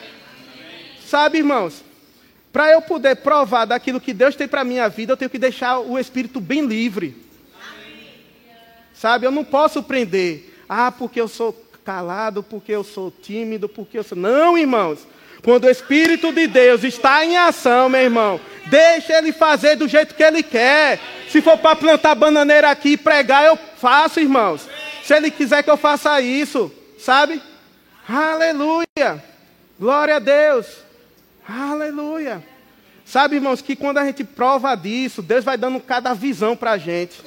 [1.05, 1.84] Sabe, irmãos?
[2.55, 5.37] Para eu poder provar daquilo que Deus tem para a minha vida, eu tenho que
[5.37, 7.13] deixar o Espírito bem livre.
[8.93, 10.57] Sabe, eu não posso prender.
[10.69, 11.51] Ah, porque eu sou
[11.83, 14.17] calado, porque eu sou tímido, porque eu sou.
[14.17, 15.05] Não, irmãos.
[15.43, 20.15] Quando o Espírito de Deus está em ação, meu irmão, deixa ele fazer do jeito
[20.15, 21.01] que ele quer.
[21.27, 24.65] Se for para plantar bananeira aqui e pregar, eu faço, irmãos.
[25.03, 27.41] Se ele quiser que eu faça isso, sabe?
[28.07, 29.21] Aleluia.
[29.77, 30.84] Glória a Deus.
[31.47, 32.43] Aleluia.
[33.05, 36.77] Sabe, irmãos, que quando a gente prova disso, Deus vai dando cada visão para a
[36.77, 37.21] gente.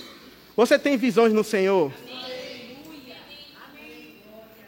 [0.57, 1.93] Você tem visões no Senhor?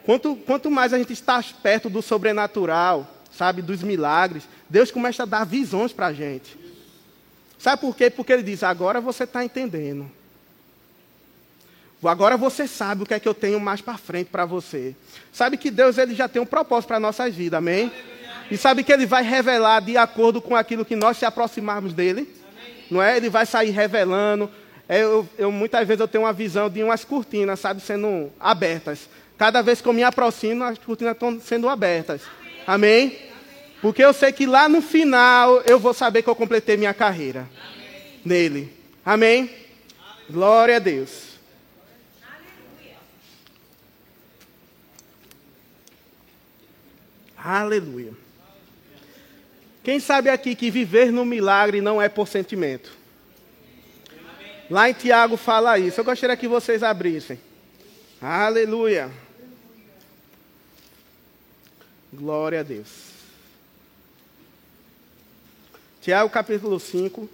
[0.05, 5.27] Quanto, quanto mais a gente está perto do sobrenatural, sabe, dos milagres, Deus começa a
[5.27, 6.57] dar visões para a gente.
[7.59, 8.09] Sabe por quê?
[8.09, 10.11] Porque Ele diz: agora você está entendendo.
[12.03, 14.97] Agora você sabe o que é que eu tenho mais para frente para você.
[15.33, 17.93] Sabe que Deus ele já tem um propósito para a nossa vida, amém?
[18.51, 22.29] E sabe que Ele vai revelar de acordo com aquilo que nós se aproximarmos dele.
[22.91, 23.17] Não é?
[23.17, 24.51] Ele vai sair revelando.
[24.89, 29.09] É, eu, eu, muitas vezes eu tenho uma visão de umas cortinas, sabe, sendo abertas.
[29.39, 32.23] Cada vez que eu me aproximo, as cortinas estão sendo abertas.
[32.67, 33.17] Amém?
[33.81, 37.49] Porque eu sei que lá no final eu vou saber que eu completei minha carreira
[37.73, 38.21] Amém.
[38.25, 38.73] nele.
[39.05, 39.43] Amém?
[39.43, 39.51] Amém?
[40.29, 41.39] Glória a Deus.
[47.43, 48.11] Aleluia.
[48.13, 48.30] Aleluia.
[49.83, 52.93] Quem sabe aqui que viver no milagre não é por sentimento?
[54.71, 56.01] Lá em Tiago fala isso.
[56.01, 57.41] Eu gostaria que vocês abrissem.
[58.21, 59.11] Aleluia.
[62.13, 63.11] Glória a Deus.
[66.01, 67.29] Tiago capítulo 5.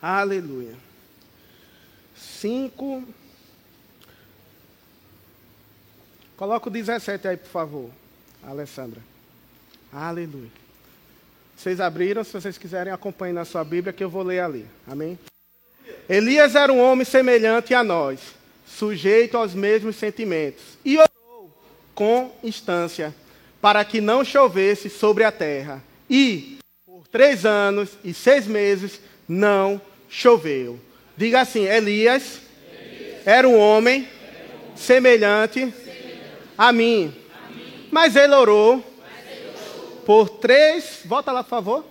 [0.00, 0.85] Aleluia.
[2.36, 3.04] 5.
[6.36, 7.90] Coloca o 17 aí, por favor,
[8.42, 9.00] Alessandra.
[9.92, 10.50] Aleluia.
[11.56, 14.66] Vocês abriram, se vocês quiserem, acompanhem na sua Bíblia, que eu vou ler ali.
[14.86, 15.18] Amém?
[16.08, 18.20] Elias era um homem semelhante a nós,
[18.66, 21.50] sujeito aos mesmos sentimentos, e orou
[21.94, 23.14] com instância,
[23.60, 25.82] para que não chovesse sobre a terra.
[26.08, 30.78] E, por três anos e seis meses, não choveu.
[31.16, 32.40] Diga assim: Elias
[33.24, 34.08] era um homem
[34.74, 35.72] semelhante
[36.56, 37.14] a mim.
[37.90, 38.84] Mas ele orou
[40.04, 41.00] por três.
[41.04, 41.84] Volta lá, por favor.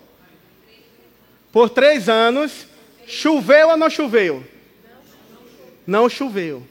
[1.52, 2.68] Por três anos.
[3.08, 4.44] Choveu ou não choveu?
[5.86, 6.66] Não choveu.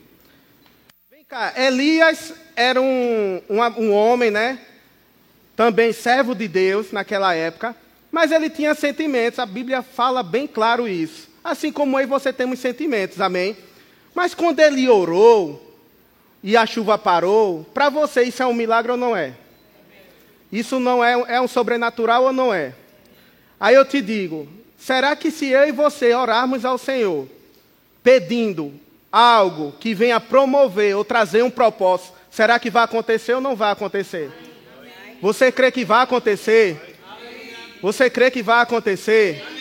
[1.11, 4.59] Vem cá, Elias era um, um, um homem, né?
[5.55, 7.77] Também servo de Deus naquela época.
[8.11, 11.29] Mas ele tinha sentimentos, a Bíblia fala bem claro isso.
[11.45, 13.55] Assim como eu e você temos sentimentos, amém?
[14.15, 15.61] Mas quando ele orou
[16.43, 19.35] e a chuva parou, para você isso é um milagre ou não é?
[20.51, 22.75] Isso não é, é um sobrenatural ou não é?
[23.61, 27.29] Aí eu te digo, será que se eu e você orarmos ao Senhor,
[28.03, 28.73] pedindo
[29.13, 33.71] algo que venha promover ou trazer um propósito, será que vai acontecer ou não vai
[33.71, 34.31] acontecer?
[35.21, 36.97] Você crê que vai acontecer?
[37.83, 39.54] Você crê que vai acontecer?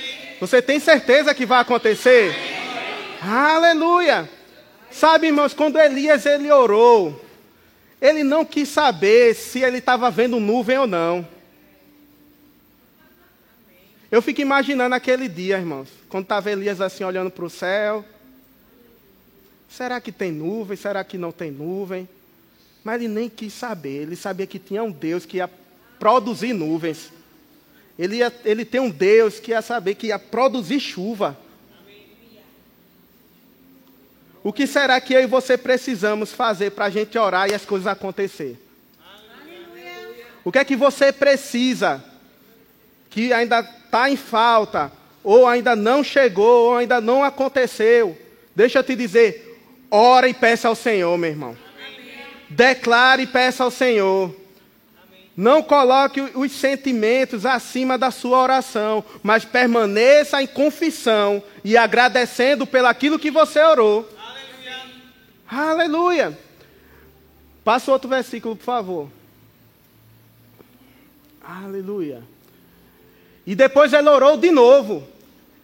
[0.44, 2.36] Você tem certeza que vai acontecer?
[3.22, 4.30] Aleluia!
[4.92, 7.26] Sabe, irmãos, quando Elias ele orou,
[8.02, 11.26] ele não quis saber se ele estava vendo nuvem ou não.
[14.12, 18.04] Eu fico imaginando aquele dia, irmãos, quando estava Elias assim olhando para o céu.
[19.70, 20.76] Será que tem nuvem?
[20.76, 22.06] Será que não tem nuvem?
[22.84, 24.02] Mas ele nem quis saber.
[24.02, 25.50] Ele sabia que tinha um Deus que ia
[25.98, 27.14] produzir nuvens.
[27.98, 31.38] Ele, ia, ele tem um Deus que ia saber que ia produzir chuva.
[34.44, 37.64] O que será que eu e você precisamos fazer para a gente orar e as
[37.64, 38.60] coisas acontecer?
[40.44, 42.04] O que é que você precisa
[43.10, 44.92] que ainda está em falta,
[45.24, 48.18] ou ainda não chegou, ou ainda não aconteceu?
[48.54, 49.58] Deixa eu te dizer,
[49.90, 51.56] ora e peça ao Senhor, meu irmão.
[52.50, 54.36] Declare e peça ao Senhor.
[55.36, 62.88] Não coloque os sentimentos acima da sua oração, mas permaneça em confissão e agradecendo pelo
[62.88, 64.08] aquilo que você orou.
[65.50, 65.72] Aleluia.
[65.72, 66.40] Aleluia.
[67.64, 69.10] Passa outro versículo, por favor.
[71.44, 72.22] Aleluia.
[73.46, 75.08] E depois ele orou de novo.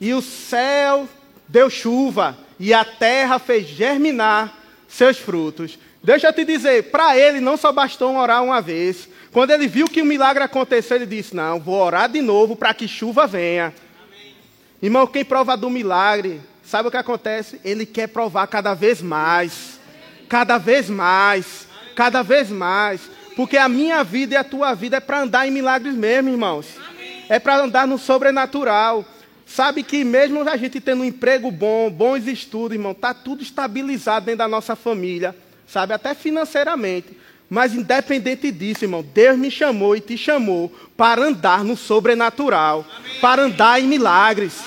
[0.02, 1.08] E o céu
[1.48, 4.58] deu chuva, e a terra fez germinar
[4.88, 5.78] seus frutos.
[6.02, 9.88] Deixa eu te dizer, para ele não só bastou orar uma vez, quando ele viu
[9.88, 13.74] que o milagre aconteceu, ele disse: Não, vou orar de novo para que chuva venha.
[14.08, 14.36] Amém.
[14.82, 17.60] Irmão, quem prova do milagre, sabe o que acontece?
[17.64, 19.80] Ele quer provar cada vez mais.
[20.28, 21.68] Cada vez mais.
[21.96, 23.02] Cada vez mais.
[23.36, 26.66] Porque a minha vida e a tua vida é para andar em milagres mesmo, irmãos.
[26.78, 27.26] Amém.
[27.30, 29.06] É para andar no sobrenatural.
[29.46, 34.28] Sabe que mesmo a gente tendo um emprego bom, bons estudos, irmão, está tudo estabilizado
[34.28, 35.36] dentro da nossa família,
[35.72, 35.94] sabe?
[35.94, 37.18] Até financeiramente.
[37.50, 43.20] Mas independente disso, irmão, Deus me chamou e te chamou para andar no sobrenatural, Amém.
[43.20, 44.62] para andar em milagres.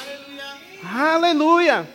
[0.83, 1.75] Aleluia.
[1.75, 1.89] Aleluia.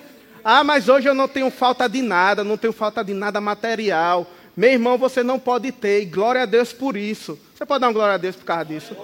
[0.44, 4.26] Ah, mas hoje eu não tenho falta de nada, não tenho falta de nada material.
[4.56, 7.38] Meu irmão, você não pode ter, e glória a Deus por isso.
[7.54, 8.96] Você pode dar uma glória a Deus por causa disso?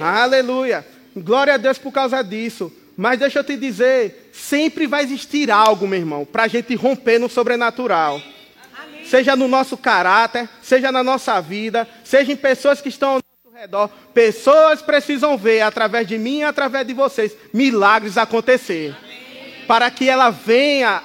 [0.00, 0.22] Aleluia.
[0.22, 0.86] Aleluia.
[1.16, 2.72] Glória a Deus por causa disso.
[2.96, 7.18] Mas deixa eu te dizer, sempre vai existir algo, meu irmão, para a gente romper
[7.18, 8.22] no sobrenatural
[9.12, 13.54] seja no nosso caráter, seja na nossa vida, seja em pessoas que estão ao nosso
[13.54, 13.90] redor.
[14.14, 18.96] Pessoas precisam ver, através de mim e através de vocês, milagres acontecer.
[19.04, 19.66] Amém.
[19.68, 21.02] Para que ela venha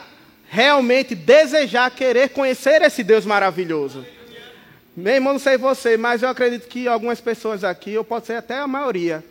[0.47, 4.05] realmente desejar, querer conhecer esse Deus maravilhoso.
[4.95, 8.35] Meu irmão, não sei você, mas eu acredito que algumas pessoas aqui, ou pode ser
[8.35, 9.21] até a maioria,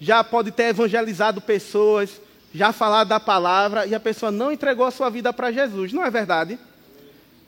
[0.00, 2.20] já pode ter evangelizado pessoas,
[2.52, 5.92] já falado da palavra, e a pessoa não entregou a sua vida para Jesus.
[5.92, 6.58] Não é verdade?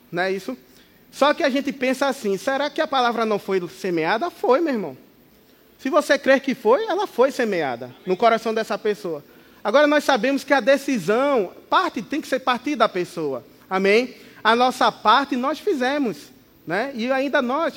[0.09, 0.57] Não é isso?
[1.11, 4.29] Só que a gente pensa assim: será que a palavra não foi semeada?
[4.29, 4.97] Foi, meu irmão.
[5.79, 9.23] Se você crer que foi, ela foi semeada no coração dessa pessoa.
[9.63, 13.45] Agora nós sabemos que a decisão, parte tem que ser partir da pessoa.
[13.69, 14.15] Amém?
[14.43, 16.17] A nossa parte nós fizemos,
[16.65, 16.91] né?
[16.95, 17.73] E ainda nós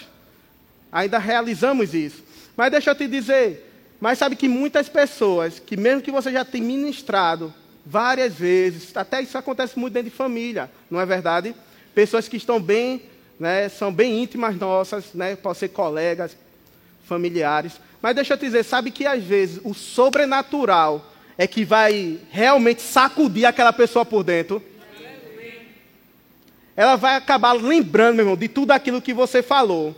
[0.90, 2.22] ainda realizamos isso.
[2.56, 3.70] Mas deixa eu te dizer,
[4.00, 7.52] mas sabe que muitas pessoas, que mesmo que você já tenha ministrado
[7.84, 11.54] várias vezes, até isso acontece muito dentro de família, não é verdade?
[11.94, 13.02] Pessoas que estão bem
[13.40, 16.36] né, são bem íntimas nossas, né, podem ser colegas,
[17.06, 17.80] familiares.
[18.02, 21.06] Mas deixa eu te dizer, sabe que às vezes o sobrenatural
[21.38, 24.62] é que vai realmente sacudir aquela pessoa por dentro.
[26.76, 29.96] Ela vai acabar lembrando, meu irmão, de tudo aquilo que você falou.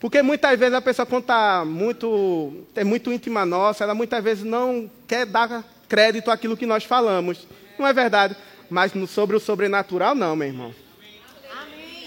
[0.00, 4.44] Porque muitas vezes a pessoa, quando está muito, é muito íntima nossa, ela muitas vezes
[4.44, 7.46] não quer dar crédito àquilo que nós falamos.
[7.78, 8.36] Não é verdade?
[8.70, 10.85] Mas sobre o sobrenatural, não, meu irmão.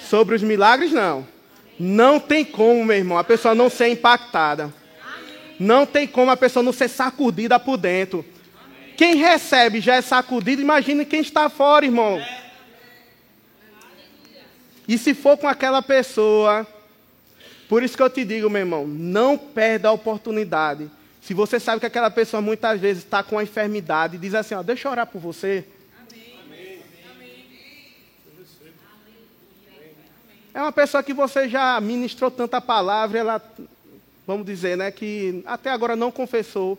[0.10, 1.28] Sobre os milagres, não.
[1.80, 4.74] Não tem como, meu irmão, a pessoa não ser impactada.
[5.60, 8.26] Não tem como a pessoa não ser sacudida por dentro.
[8.98, 12.22] Quem recebe já é sacudido, imagine quem está fora, irmão.
[14.88, 16.66] E se for com aquela pessoa
[17.70, 20.90] por isso que eu te digo, meu irmão, não perda a oportunidade.
[21.22, 24.64] Se você sabe que aquela pessoa muitas vezes está com a enfermidade, diz assim, ó,
[24.64, 25.64] deixa eu orar por você.
[30.54, 33.42] É uma pessoa que você já ministrou tanta palavra, ela,
[34.26, 36.78] vamos dizer, né, que até agora não confessou.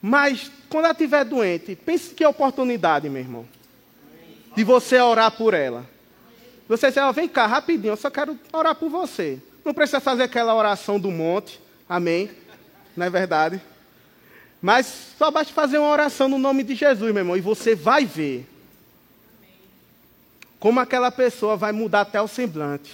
[0.00, 3.46] Mas quando ela estiver doente, pense que é oportunidade, meu irmão,
[4.54, 5.84] de você orar por ela.
[6.68, 9.38] Você diz, ó, vem cá, rapidinho, eu só quero orar por você.
[9.64, 12.30] Não precisa fazer aquela oração do monte, amém?
[12.96, 13.60] Não é verdade?
[14.60, 18.04] Mas só basta fazer uma oração no nome de Jesus, meu irmão, e você vai
[18.04, 18.48] ver
[20.66, 22.92] como aquela pessoa vai mudar até o semblante.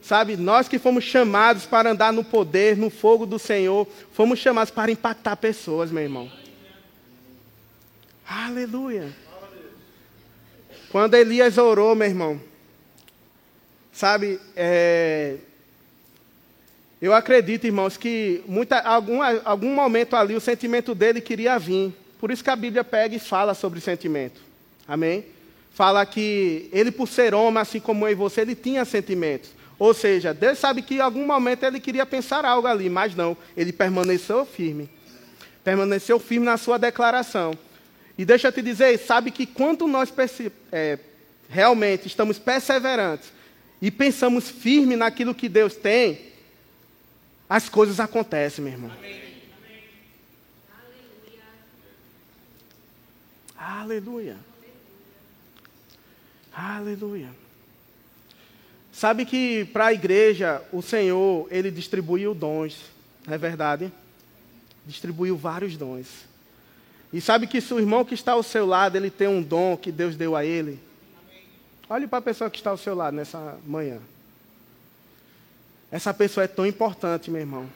[0.00, 4.70] Sabe, nós que fomos chamados para andar no poder, no fogo do Senhor, fomos chamados
[4.70, 6.30] para impactar pessoas, meu irmão.
[8.24, 9.12] Aleluia.
[10.92, 12.40] Quando Elias orou, meu irmão,
[13.92, 15.38] Sabe, é...
[17.00, 21.92] eu acredito, irmãos, que muita, algum, algum momento ali o sentimento dele queria vir.
[22.20, 24.40] Por isso que a Bíblia pega e fala sobre sentimento.
[24.86, 25.24] Amém?
[25.82, 29.50] Fala que ele, por ser homem, assim como eu e você, ele tinha sentimentos.
[29.80, 33.36] Ou seja, Deus sabe que em algum momento ele queria pensar algo ali, mas não.
[33.56, 34.88] Ele permaneceu firme.
[35.64, 37.58] Permaneceu firme na sua declaração.
[38.16, 40.12] E deixa eu te dizer, sabe que quando nós
[40.70, 41.00] é,
[41.48, 43.32] realmente estamos perseverantes,
[43.80, 46.28] e pensamos firme naquilo que Deus tem,
[47.50, 48.92] as coisas acontecem, meu irmão.
[48.96, 49.20] Amém.
[53.58, 54.36] Aleluia.
[54.36, 54.51] Aleluia.
[58.92, 62.76] Sabe que para a igreja o Senhor, ele distribuiu dons,
[63.26, 63.90] não é verdade?
[64.86, 66.06] Distribuiu vários dons.
[67.12, 69.76] E sabe que se o irmão que está ao seu lado, ele tem um dom
[69.76, 70.78] que Deus deu a ele,
[71.92, 73.98] Olhe para a pessoa que está ao seu lado nessa manhã.
[75.90, 77.68] Essa pessoa é tão importante, meu irmão.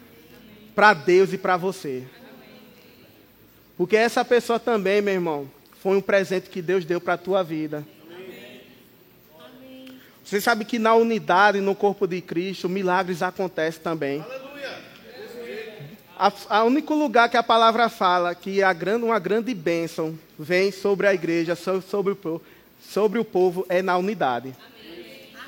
[0.74, 2.02] Para Deus e para você.
[3.76, 5.50] Porque essa pessoa também, meu irmão,
[5.82, 7.86] foi um presente que Deus deu para a tua vida.
[10.26, 14.24] Você sabe que na unidade, no corpo de Cristo, milagres acontecem também.
[16.48, 21.06] A, único lugar que a palavra fala que a grande, uma grande bênção vem sobre
[21.06, 22.42] a igreja, sobre, o povo,
[22.82, 24.52] sobre o povo é na unidade.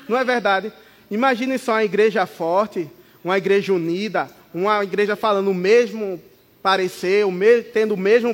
[0.07, 0.71] Não é verdade?
[1.11, 2.89] Imagine só uma igreja forte,
[3.21, 6.21] uma igreja unida, uma igreja falando o mesmo
[6.63, 8.33] parecer, o mesmo, tendo o mesmo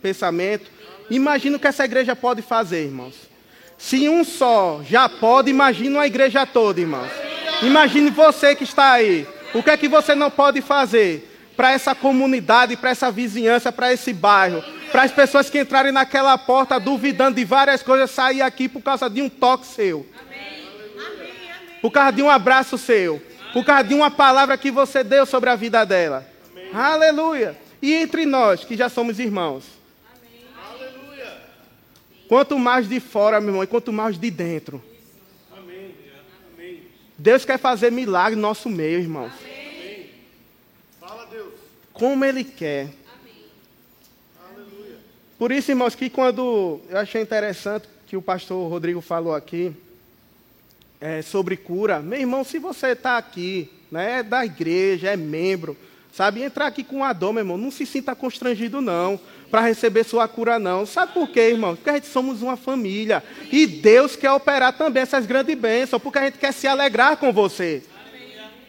[0.00, 0.70] pensamento.
[1.10, 3.31] Imagina o que essa igreja pode fazer, irmãos.
[3.82, 7.10] Se um só já pode, imagine uma igreja toda, irmãos.
[7.62, 9.26] Imagine você que está aí.
[9.52, 13.92] O que é que você não pode fazer para essa comunidade, para essa vizinhança, para
[13.92, 14.62] esse bairro?
[14.92, 19.08] para as pessoas que entrarem naquela porta duvidando de várias coisas sair aqui por causa
[19.08, 20.06] de um toque seu.
[21.80, 23.20] Por causa de um abraço seu.
[23.54, 26.26] Por causa de uma palavra que você deu sobre a vida dela.
[26.74, 27.58] Aleluia.
[27.80, 29.64] E entre nós, que já somos irmãos.
[32.32, 34.82] Quanto mais de fora, meu irmão, e quanto mais de dentro.
[37.18, 39.32] Deus quer fazer milagre no nosso meio, irmãos.
[40.98, 41.52] Fala, Deus.
[41.92, 42.88] Como Ele quer.
[45.38, 49.70] Por isso, irmãos, que quando eu achei interessante que o pastor Rodrigo falou aqui
[51.02, 55.76] é, sobre cura, meu irmão, se você está aqui, né, é da igreja, é membro,
[56.10, 59.20] sabe, entrar aqui com a dor, meu irmão, não se sinta constrangido não
[59.52, 60.86] para receber sua cura não.
[60.86, 61.76] Sabe por quê, irmão?
[61.76, 63.22] Porque a gente somos uma família
[63.52, 67.30] e Deus quer operar também essas grandes bênçãos, porque a gente quer se alegrar com
[67.30, 67.82] você.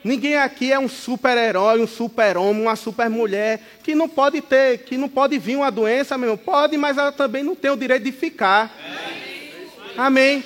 [0.03, 5.07] Ninguém aqui é um super-herói, um super-homem, uma super-mulher que não pode ter, que não
[5.07, 6.37] pode vir uma doença, meu.
[6.37, 8.69] Pode, mas ela também não tem o direito de ficar.
[9.95, 10.43] Amém.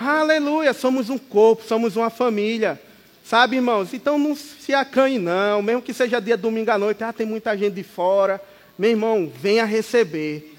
[0.00, 0.72] Aleluia.
[0.72, 2.80] Somos um corpo, somos uma família.
[3.22, 3.94] Sabe, irmãos?
[3.94, 5.62] Então não se acanhe, não.
[5.62, 8.42] Mesmo que seja dia domingo à noite, ah, tem muita gente de fora.
[8.78, 10.56] Meu irmão, venha receber.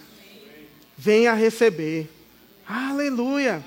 [0.97, 2.09] Venha receber.
[2.68, 3.64] Aleluia.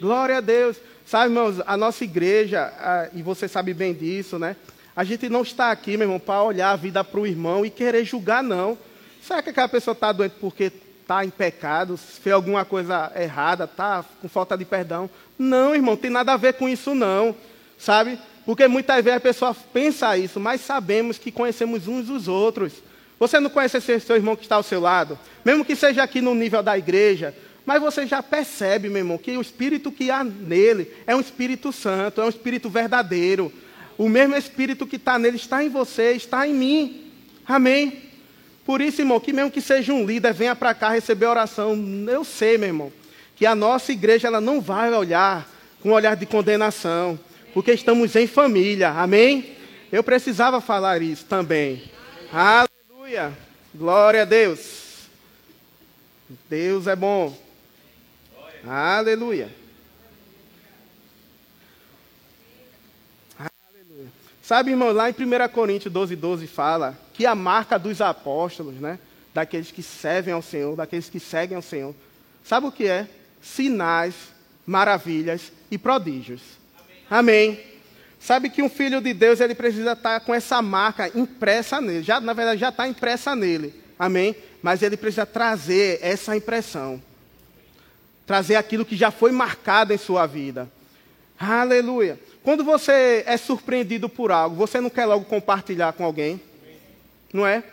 [0.00, 0.76] Glória a Deus.
[1.04, 4.56] Sabe, irmãos, a nossa igreja, a, e você sabe bem disso, né?
[4.94, 7.70] A gente não está aqui, meu irmão, para olhar a vida para o irmão e
[7.70, 8.78] querer julgar, não.
[9.22, 14.04] Será que aquela pessoa está doente porque está em pecado, fez alguma coisa errada, está
[14.20, 15.10] com falta de perdão?
[15.38, 17.34] Não, irmão, tem nada a ver com isso não,
[17.76, 18.18] sabe?
[18.46, 22.72] Porque muitas vezes a pessoa pensa isso, mas sabemos que conhecemos uns os outros.
[23.20, 25.18] Você não conhece esse seu irmão que está ao seu lado?
[25.44, 27.34] Mesmo que seja aqui no nível da igreja,
[27.66, 31.70] mas você já percebe, meu irmão, que o espírito que há nele é um espírito
[31.70, 33.52] santo, é um espírito verdadeiro.
[33.98, 37.12] O mesmo espírito que está nele está em você, está em mim.
[37.46, 38.04] Amém?
[38.64, 41.78] Por isso, irmão, que mesmo que seja um líder, venha para cá receber oração.
[42.08, 42.92] Eu sei, meu irmão,
[43.36, 45.46] que a nossa igreja ela não vai olhar
[45.82, 47.20] com um olhar de condenação,
[47.52, 48.88] porque estamos em família.
[48.90, 49.56] Amém?
[49.92, 51.82] Eu precisava falar isso também.
[53.10, 53.36] Aleluia.
[53.74, 55.08] Glória a Deus.
[56.48, 57.36] Deus é bom.
[58.64, 59.50] Aleluia.
[63.36, 64.12] Aleluia.
[64.40, 68.96] Sabe, irmão, lá em 1 Coríntios 12, 12 fala que a marca dos apóstolos, né?
[69.34, 71.92] Daqueles que servem ao Senhor, daqueles que seguem ao Senhor.
[72.44, 73.08] Sabe o que é?
[73.42, 74.14] Sinais,
[74.64, 76.42] maravilhas e prodígios.
[77.10, 77.48] Amém.
[77.50, 77.69] Amém.
[78.20, 82.04] Sabe que um filho de Deus ele precisa estar com essa marca impressa nele.
[82.04, 83.74] Já, na verdade, já está impressa nele.
[83.98, 84.36] Amém?
[84.62, 87.02] Mas ele precisa trazer essa impressão
[88.30, 90.70] trazer aquilo que já foi marcado em sua vida.
[91.36, 92.16] Aleluia.
[92.44, 96.40] Quando você é surpreendido por algo, você não quer logo compartilhar com alguém?
[97.32, 97.64] Não é?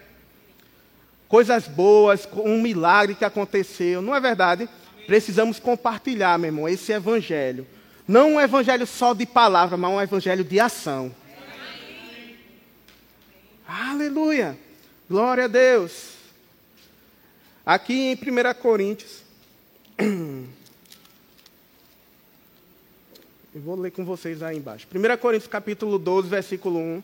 [1.27, 4.67] Coisas boas, um milagre que aconteceu, não é verdade?
[5.05, 7.67] Precisamos compartilhar, meu irmão, esse evangelho.
[8.07, 11.13] Não um evangelho só de palavra, mas um evangelho de ação.
[13.67, 14.57] Aleluia.
[15.09, 16.13] Glória a Deus.
[17.65, 19.23] Aqui em 1 Coríntios,
[23.57, 24.87] Eu vou ler com vocês aí embaixo.
[24.93, 27.03] 1 Coríntios capítulo 12, versículo 1.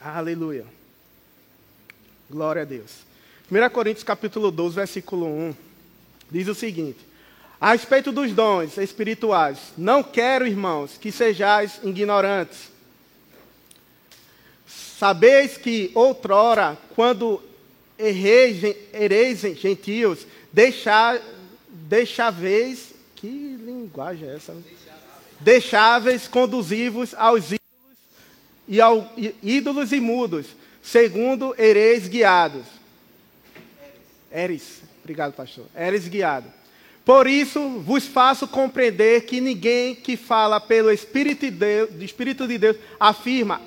[0.00, 0.64] Aleluia.
[2.30, 3.00] Glória a Deus.
[3.50, 5.54] 1 Coríntios capítulo 12, versículo 1.
[6.30, 6.98] Diz o seguinte:
[7.60, 12.72] A respeito dos dons espirituais, não quero, irmãos, que sejais ignorantes.
[14.66, 17.42] Sabeis que outrora, quando
[17.98, 21.20] ereis gentios, deixar,
[23.14, 24.56] que linguagem é essa?
[25.40, 27.60] Deixáveis conduzivos aos ídolos
[28.66, 30.46] e ao, ídolos imudos,
[30.82, 32.83] segundo ereis guiados.
[34.34, 36.46] Eres, obrigado pastor, eres guiado.
[37.04, 42.58] Por isso vos faço compreender que ninguém que fala pelo Espírito de Deus, Espírito de
[42.58, 43.60] Deus afirma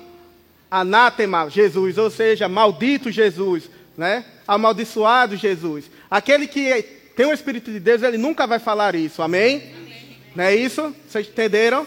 [0.70, 4.26] anátema Jesus, ou seja, maldito Jesus, né?
[4.46, 5.90] Amaldiçoado Jesus.
[6.10, 6.82] Aquele que
[7.16, 9.22] tem o Espírito de Deus, ele nunca vai falar isso.
[9.22, 9.72] Amém?
[9.74, 10.18] Amém.
[10.36, 10.94] Não é isso?
[11.08, 11.86] Vocês entenderam?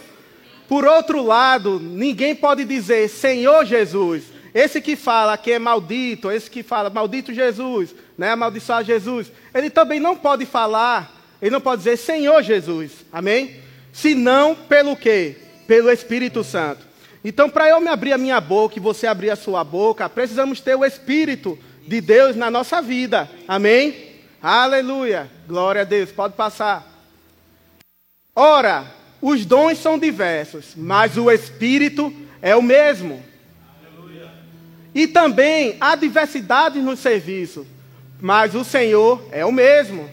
[0.68, 4.24] Por outro lado, ninguém pode dizer Senhor Jesus.
[4.54, 8.30] Esse que fala que é maldito, esse que fala maldito Jesus, né?
[8.30, 9.32] Amaldiçoar Jesus.
[9.51, 11.11] Ele também não pode falar,
[11.41, 12.91] ele não pode dizer Senhor Jesus.
[13.11, 13.55] Amém?
[13.91, 15.36] Senão pelo quê?
[15.65, 16.86] Pelo Espírito Santo.
[17.26, 20.61] Então, para eu me abrir a minha boca e você abrir a sua boca, precisamos
[20.61, 21.57] ter o Espírito
[21.88, 23.28] de Deus na nossa vida.
[23.47, 24.11] Amém?
[24.39, 25.28] Aleluia.
[25.47, 26.11] Glória a Deus.
[26.11, 26.88] Pode passar.
[28.36, 28.86] Ora,
[29.19, 33.24] os dons são diversos, mas o Espírito é o mesmo.
[34.93, 37.65] E também há diversidade no serviço,
[38.22, 40.07] mas o Senhor é o mesmo.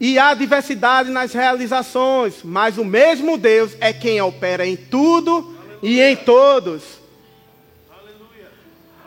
[0.00, 5.78] E há diversidade nas realizações, mas o mesmo Deus é quem opera em tudo Aleluia.
[5.82, 6.82] e em todos.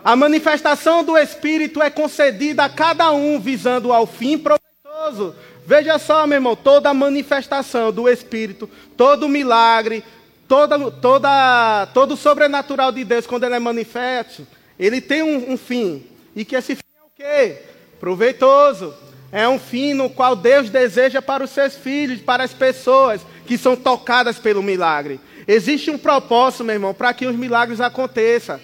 [0.04, 5.36] A manifestação do Espírito é concedida a cada um visando ao fim proveitoso.
[5.66, 10.04] Veja só, meu irmão, toda manifestação do Espírito, todo milagre,
[10.48, 14.46] toda, toda, todo sobrenatural de Deus, quando ele é manifesto,
[14.80, 16.04] ele tem um, um fim.
[16.36, 16.91] E que esse fim
[17.22, 17.58] quê?
[18.00, 18.94] Proveitoso.
[19.32, 23.58] É um fim no qual Deus deseja para os seus filhos, para as pessoas que
[23.58, 25.22] são tocadas pelo milagre.
[25.48, 28.60] Existe um propósito, meu irmão, para que os milagres aconteçam.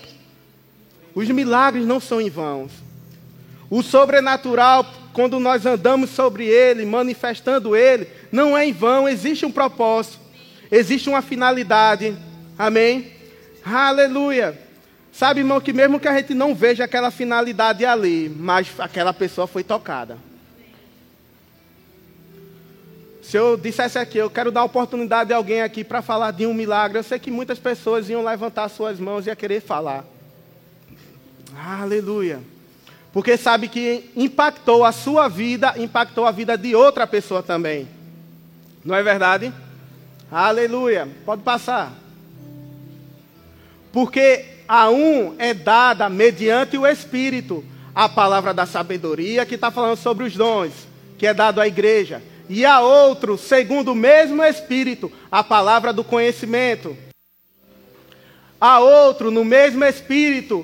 [1.16, 2.70] Os milagres não são em vão.
[3.70, 9.52] O sobrenatural, quando nós andamos sobre ele, manifestando ele, não é em vão, existe um
[9.52, 10.20] propósito,
[10.70, 12.16] existe uma finalidade.
[12.58, 13.12] Amém?
[13.66, 14.67] Aleluia.
[15.18, 19.48] Sabe, irmão, que mesmo que a gente não veja aquela finalidade ali, mas aquela pessoa
[19.48, 20.16] foi tocada.
[23.24, 26.54] Se eu dissesse aqui, eu quero dar oportunidade a alguém aqui para falar de um
[26.54, 30.06] milagre, eu sei que muitas pessoas iam levantar suas mãos e ia querer falar.
[31.58, 32.40] Aleluia.
[33.12, 37.88] Porque sabe que impactou a sua vida, impactou a vida de outra pessoa também.
[38.86, 39.52] Não é verdade?
[40.32, 41.10] Aleluia.
[41.26, 41.92] Pode passar.
[43.92, 47.64] Porque a um é dada mediante o Espírito
[47.98, 50.72] a palavra da sabedoria, que está falando sobre os dons,
[51.18, 52.22] que é dado à igreja.
[52.48, 56.96] E a outro, segundo o mesmo Espírito, a palavra do conhecimento.
[58.62, 60.64] A outro, no mesmo Espírito,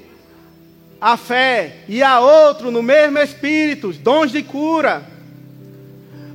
[1.02, 1.78] a fé.
[1.90, 5.04] E a outro, no mesmo Espírito, dons de cura.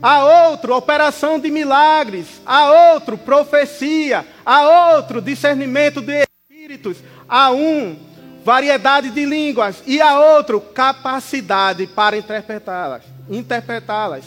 [0.03, 2.27] A outro, operação de milagres.
[2.45, 4.27] A outro, profecia.
[4.45, 6.27] A outro, discernimento de
[6.69, 6.97] espíritos.
[7.29, 7.97] A um,
[8.45, 13.03] variedade de línguas, e a outro, capacidade para interpretá-las.
[13.29, 14.25] Interpretá-las.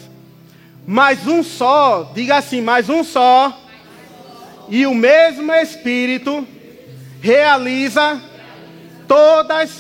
[0.86, 3.58] Mas um só, diga assim, mais um só,
[4.70, 6.48] e o mesmo Espírito
[7.22, 8.22] realiza
[9.08, 9.72] todas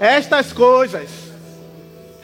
[0.00, 1.08] estas coisas.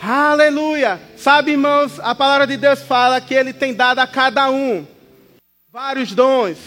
[0.01, 1.01] Aleluia!
[1.17, 4.87] Sabe, irmãos, a palavra de Deus fala que Ele tem dado a cada um
[5.75, 6.59] vários dons: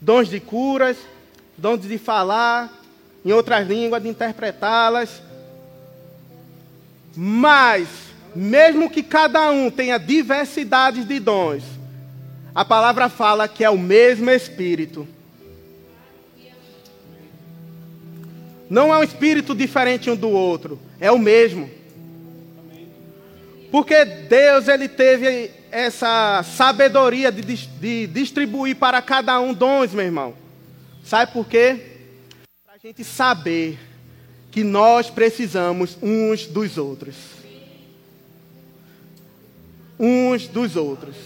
[0.00, 0.96] dons de curas,
[1.60, 2.72] dons de falar,
[3.24, 5.22] em outras línguas, de interpretá-las.
[7.14, 7.88] Mas,
[8.34, 11.62] mesmo que cada um tenha diversidades de dons,
[12.54, 15.06] a palavra fala que é o mesmo Espírito.
[18.68, 21.68] Não é um espírito diferente um do outro, é o mesmo.
[23.68, 30.39] Porque Deus ele teve essa sabedoria de, de distribuir para cada um dons, meu irmão.
[31.10, 31.76] Sabe por quê?
[32.80, 33.76] gente saber
[34.48, 37.16] que nós precisamos uns dos outros.
[39.98, 41.16] Uns dos outros.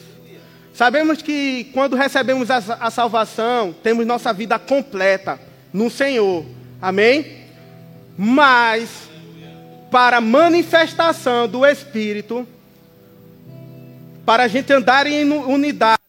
[0.72, 5.38] Sabemos que quando recebemos a, a salvação, temos nossa vida completa
[5.70, 6.46] no Senhor.
[6.80, 7.44] Amém?
[8.16, 8.88] Mas,
[9.90, 12.48] para manifestação do Espírito,
[14.24, 16.03] para a gente andar em unidade,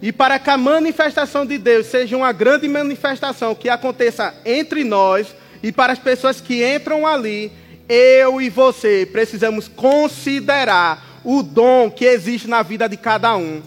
[0.00, 5.34] e para que a manifestação de Deus seja uma grande manifestação que aconteça entre nós
[5.62, 7.50] e para as pessoas que entram ali,
[7.88, 13.60] eu e você precisamos considerar o dom que existe na vida de cada um.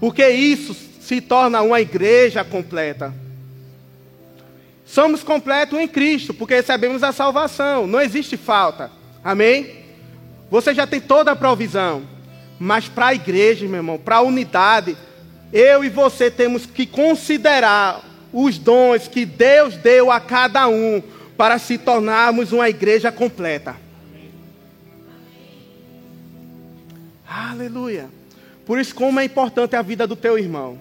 [0.00, 3.14] Porque isso se torna uma igreja completa.
[4.84, 8.90] Somos completos em Cristo, porque recebemos a salvação, não existe falta.
[9.22, 9.82] Amém?
[10.50, 12.02] Você já tem toda a provisão.
[12.58, 14.96] Mas para a igreja, meu irmão, para a unidade,
[15.52, 18.00] eu e você temos que considerar
[18.32, 21.02] os dons que Deus deu a cada um
[21.36, 23.76] para se tornarmos uma igreja completa.
[27.28, 28.08] Aleluia.
[28.64, 30.78] Por isso, como é importante a vida do teu irmão.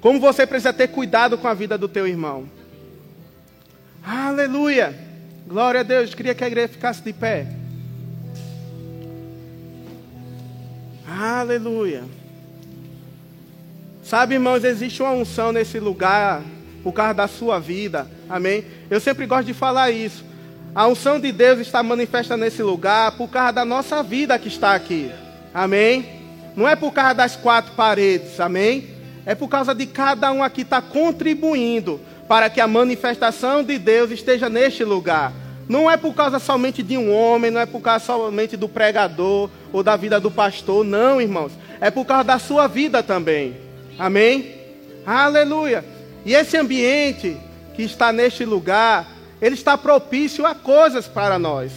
[0.00, 2.48] Como você precisa ter cuidado com a vida do teu irmão.
[4.04, 4.94] Aleluia.
[5.46, 6.14] Glória a Deus.
[6.14, 7.61] Queria que a igreja ficasse de pé.
[11.20, 12.04] Aleluia.
[14.02, 16.42] Sabe, irmãos, existe uma unção nesse lugar
[16.82, 18.06] por causa da sua vida.
[18.28, 18.64] Amém?
[18.90, 20.24] Eu sempre gosto de falar isso.
[20.74, 24.74] A unção de Deus está manifesta nesse lugar por causa da nossa vida que está
[24.74, 25.10] aqui.
[25.52, 26.20] Amém?
[26.56, 28.40] Não é por causa das quatro paredes.
[28.40, 28.88] Amém?
[29.26, 33.78] É por causa de cada um aqui estar tá contribuindo para que a manifestação de
[33.78, 35.32] Deus esteja neste lugar.
[35.72, 39.48] Não é por causa somente de um homem, não é por causa somente do pregador
[39.72, 41.50] ou da vida do pastor, não, irmãos.
[41.80, 43.56] É por causa da sua vida também.
[43.98, 44.54] Amém?
[45.06, 45.82] Aleluia.
[46.26, 47.38] E esse ambiente
[47.72, 49.08] que está neste lugar,
[49.40, 51.72] ele está propício a coisas para nós.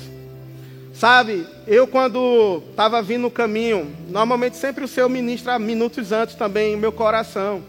[0.94, 6.74] Sabe, eu quando estava vindo no caminho, normalmente sempre o Senhor ministra minutos antes também
[6.74, 7.64] em meu coração.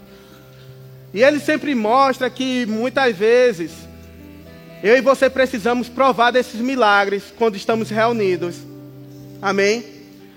[1.13, 3.86] E ele sempre mostra que muitas vezes
[4.83, 8.55] eu e você precisamos provar desses milagres quando estamos reunidos.
[9.41, 9.83] Amém?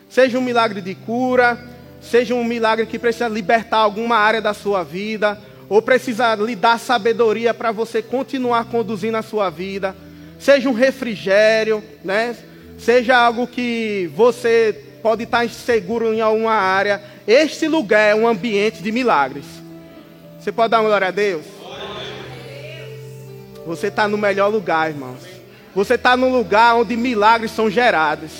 [0.09, 1.59] Seja um milagre de cura,
[2.01, 5.39] seja um milagre que precisa libertar alguma área da sua vida,
[5.69, 9.95] ou precisa lhe dar sabedoria para você continuar conduzindo a sua vida,
[10.39, 12.35] seja um refrigério, né?
[12.79, 17.01] Seja algo que você pode estar inseguro em alguma área.
[17.27, 19.45] Este lugar é um ambiente de milagres.
[20.41, 21.60] Você pode dar uma glória a Deus?
[23.67, 25.21] Você está no melhor lugar, irmãos.
[25.75, 28.31] Você está no lugar onde milagres são gerados.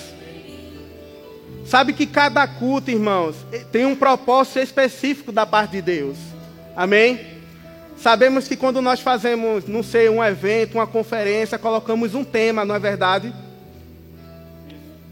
[1.65, 3.35] Sabe que cada culto, irmãos,
[3.71, 6.17] tem um propósito específico da parte de Deus.
[6.75, 7.31] Amém?
[7.97, 12.73] Sabemos que quando nós fazemos, não sei, um evento, uma conferência, colocamos um tema, não
[12.73, 13.33] é verdade?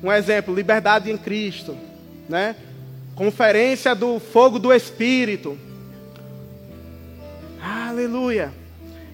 [0.02, 1.78] Um exemplo, liberdade em Cristo,
[2.28, 2.56] né?
[3.16, 5.58] Conferência do fogo do Espírito.
[7.62, 8.52] Aleluia.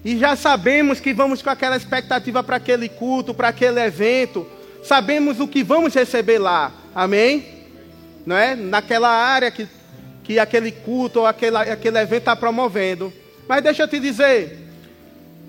[0.06, 4.46] E já sabemos que vamos com aquela expectativa para aquele culto, para aquele evento.
[4.84, 6.70] Sabemos o que vamos receber lá.
[6.94, 7.44] Amém?
[8.24, 8.54] Não é?
[8.54, 9.66] Naquela área que,
[10.22, 13.12] que aquele culto ou aquele, aquele evento está promovendo.
[13.48, 14.56] Mas deixa eu te dizer,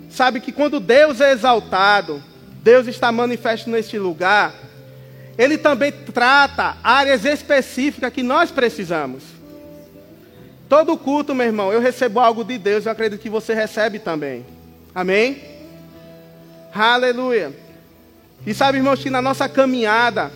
[0.10, 2.20] sabe que quando Deus é exaltado,
[2.64, 4.56] Deus está manifesto neste lugar,
[5.38, 9.37] Ele também trata áreas específicas que nós precisamos.
[10.70, 14.46] Todo culto, meu irmão, eu recebo algo de Deus, eu acredito que você recebe também.
[14.94, 15.42] Amém?
[16.74, 17.54] Aleluia.
[18.46, 20.32] E sabe, irmãos, que na nossa caminhada,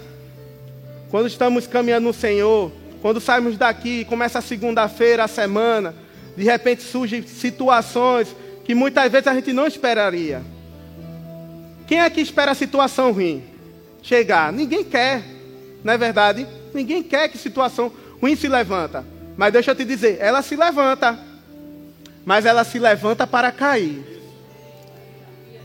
[1.09, 2.71] quando estamos caminhando no Senhor,
[3.01, 5.93] quando saímos daqui, começa a segunda-feira, a semana,
[6.38, 10.41] de repente surgem situações que muitas vezes a gente não esperaria.
[11.88, 13.43] Quem é que espera a situação ruim
[14.01, 14.53] chegar?
[14.53, 15.23] Ninguém quer,
[15.84, 16.47] não é verdade?
[16.73, 19.05] Ninguém quer que situação ruim se levanta.
[19.38, 21.17] Mas deixa eu te dizer, ela se levanta.
[22.25, 24.03] Mas ela se levanta para cair.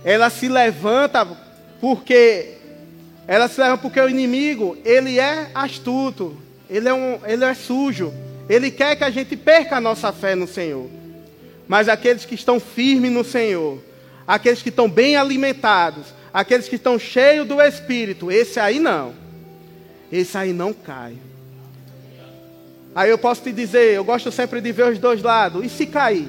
[0.04, 1.26] Ela se levanta
[1.80, 2.56] porque
[3.26, 6.36] ela se levanta porque o inimigo, ele é astuto,
[6.70, 8.12] ele é, um, ele é sujo.
[8.48, 10.88] Ele quer que a gente perca a nossa fé no Senhor.
[11.66, 13.82] Mas aqueles que estão firmes no Senhor,
[14.26, 19.14] aqueles que estão bem alimentados, aqueles que estão cheios do Espírito, esse aí não.
[20.12, 21.16] Esse aí não cai.
[22.96, 25.62] Aí eu posso te dizer, eu gosto sempre de ver os dois lados.
[25.62, 26.26] E se cair?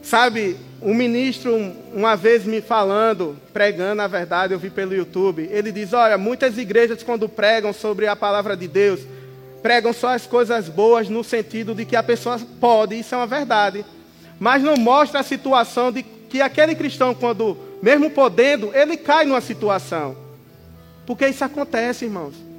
[0.00, 1.52] Sabe, um ministro,
[1.92, 6.56] uma vez me falando, pregando na verdade, eu vi pelo YouTube, ele diz: Olha, muitas
[6.56, 9.00] igrejas, quando pregam sobre a palavra de Deus,
[9.60, 13.26] pregam só as coisas boas no sentido de que a pessoa pode, isso é uma
[13.26, 13.84] verdade.
[14.38, 19.40] Mas não mostra a situação de que aquele cristão, quando, mesmo podendo, ele cai numa
[19.40, 20.16] situação.
[21.04, 22.51] Porque isso acontece, irmãos.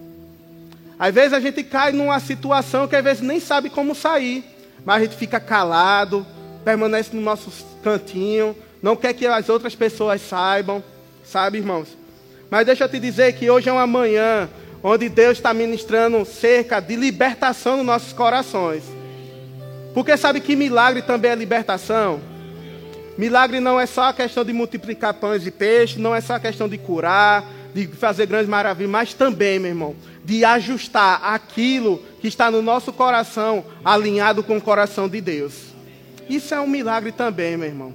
[1.04, 4.42] Às vezes a gente cai numa situação que às vezes nem sabe como sair,
[4.86, 6.26] mas a gente fica calado,
[6.64, 7.52] permanece no nosso
[7.84, 10.82] cantinho, não quer que as outras pessoas saibam,
[11.22, 11.90] sabe, irmãos?
[12.50, 14.50] Mas deixa eu te dizer que hoje é uma manhã
[14.82, 18.84] onde Deus está ministrando cerca de libertação nos nossos corações.
[19.94, 22.22] Porque sabe que milagre também é libertação?
[23.18, 26.40] Milagre não é só a questão de multiplicar pães e peixes, não é só a
[26.40, 27.44] questão de curar,
[27.74, 32.94] de fazer grandes maravilhas, mas também, meu irmão, de ajustar aquilo que está no nosso
[32.94, 35.74] coração alinhado com o coração de Deus.
[36.30, 37.94] Isso é um milagre também, meu irmão.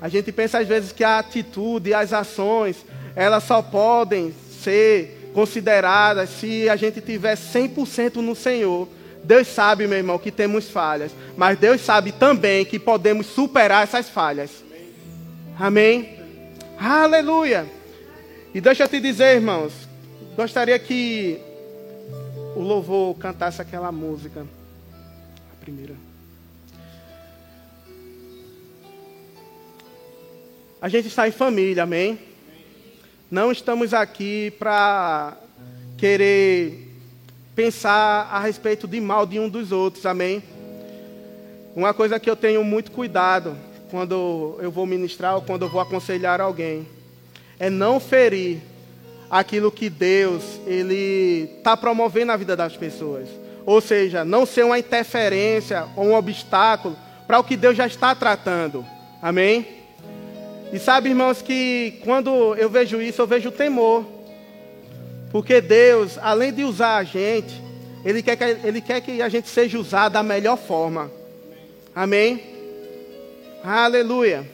[0.00, 2.84] A gente pensa às vezes que a atitude, as ações,
[3.14, 8.88] elas só podem ser consideradas se a gente tiver 100% no Senhor.
[9.22, 14.08] Deus sabe, meu irmão, que temos falhas, mas Deus sabe também que podemos superar essas
[14.08, 14.50] falhas.
[15.58, 16.18] Amém?
[16.78, 17.66] Aleluia!
[18.54, 19.72] E deixa eu te dizer, irmãos,
[20.36, 21.40] gostaria que
[22.56, 24.46] o louvor cantasse aquela música.
[25.52, 25.94] A primeira.
[30.80, 32.18] A gente está em família, amém?
[33.30, 35.36] Não estamos aqui para
[35.96, 36.90] querer
[37.54, 40.42] pensar a respeito de mal de um dos outros, amém?
[41.74, 43.56] Uma coisa que eu tenho muito cuidado
[43.90, 46.86] quando eu vou ministrar ou quando eu vou aconselhar alguém
[47.58, 48.60] é não ferir
[49.34, 53.28] aquilo que Deus ele está promovendo na vida das pessoas.
[53.66, 58.14] Ou seja, não ser uma interferência ou um obstáculo para o que Deus já está
[58.14, 58.86] tratando.
[59.20, 59.66] Amém?
[60.72, 64.06] E sabe, irmãos, que quando eu vejo isso, eu vejo temor.
[65.32, 67.60] Porque Deus, além de usar a gente,
[68.04, 71.10] Ele quer que, ele quer que a gente seja usado da melhor forma.
[71.92, 72.40] Amém?
[73.64, 74.48] Aleluia.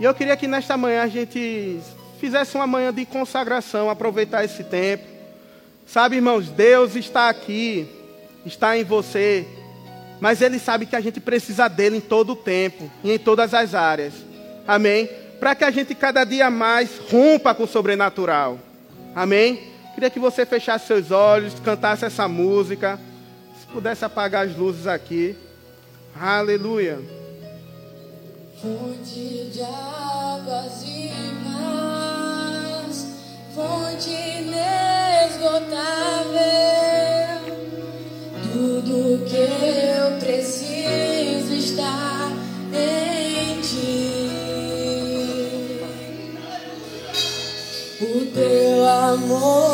[0.00, 1.78] E eu queria que nesta manhã a gente
[2.24, 5.04] fizesse uma manhã de consagração, aproveitar esse tempo.
[5.86, 7.86] Sabe, irmãos, Deus está aqui,
[8.46, 9.46] está em você,
[10.20, 13.52] mas Ele sabe que a gente precisa dele em todo o tempo e em todas
[13.52, 14.14] as áreas.
[14.66, 15.06] Amém?
[15.38, 18.58] Para que a gente cada dia mais rompa com o sobrenatural.
[19.14, 19.74] Amém?
[19.92, 22.98] Queria que você fechasse seus olhos, cantasse essa música.
[23.60, 25.36] Se pudesse apagar as luzes aqui.
[26.18, 26.98] Aleluia.
[28.62, 30.82] Fonte de águas
[33.54, 35.54] fonte inesgotável,
[38.52, 42.32] tudo que eu preciso está
[42.72, 44.30] em ti.
[48.00, 49.73] O teu amor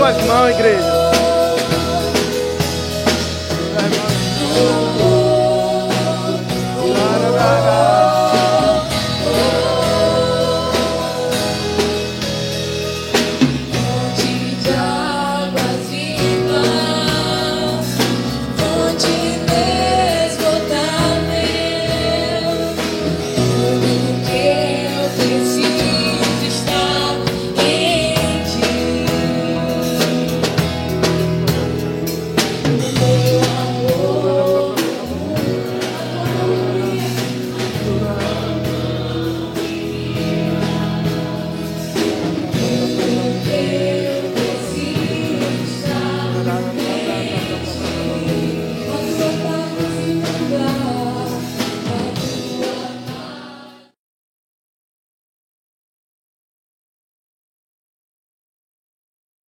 [0.00, 0.89] Levanta as tuas mãos, igreja.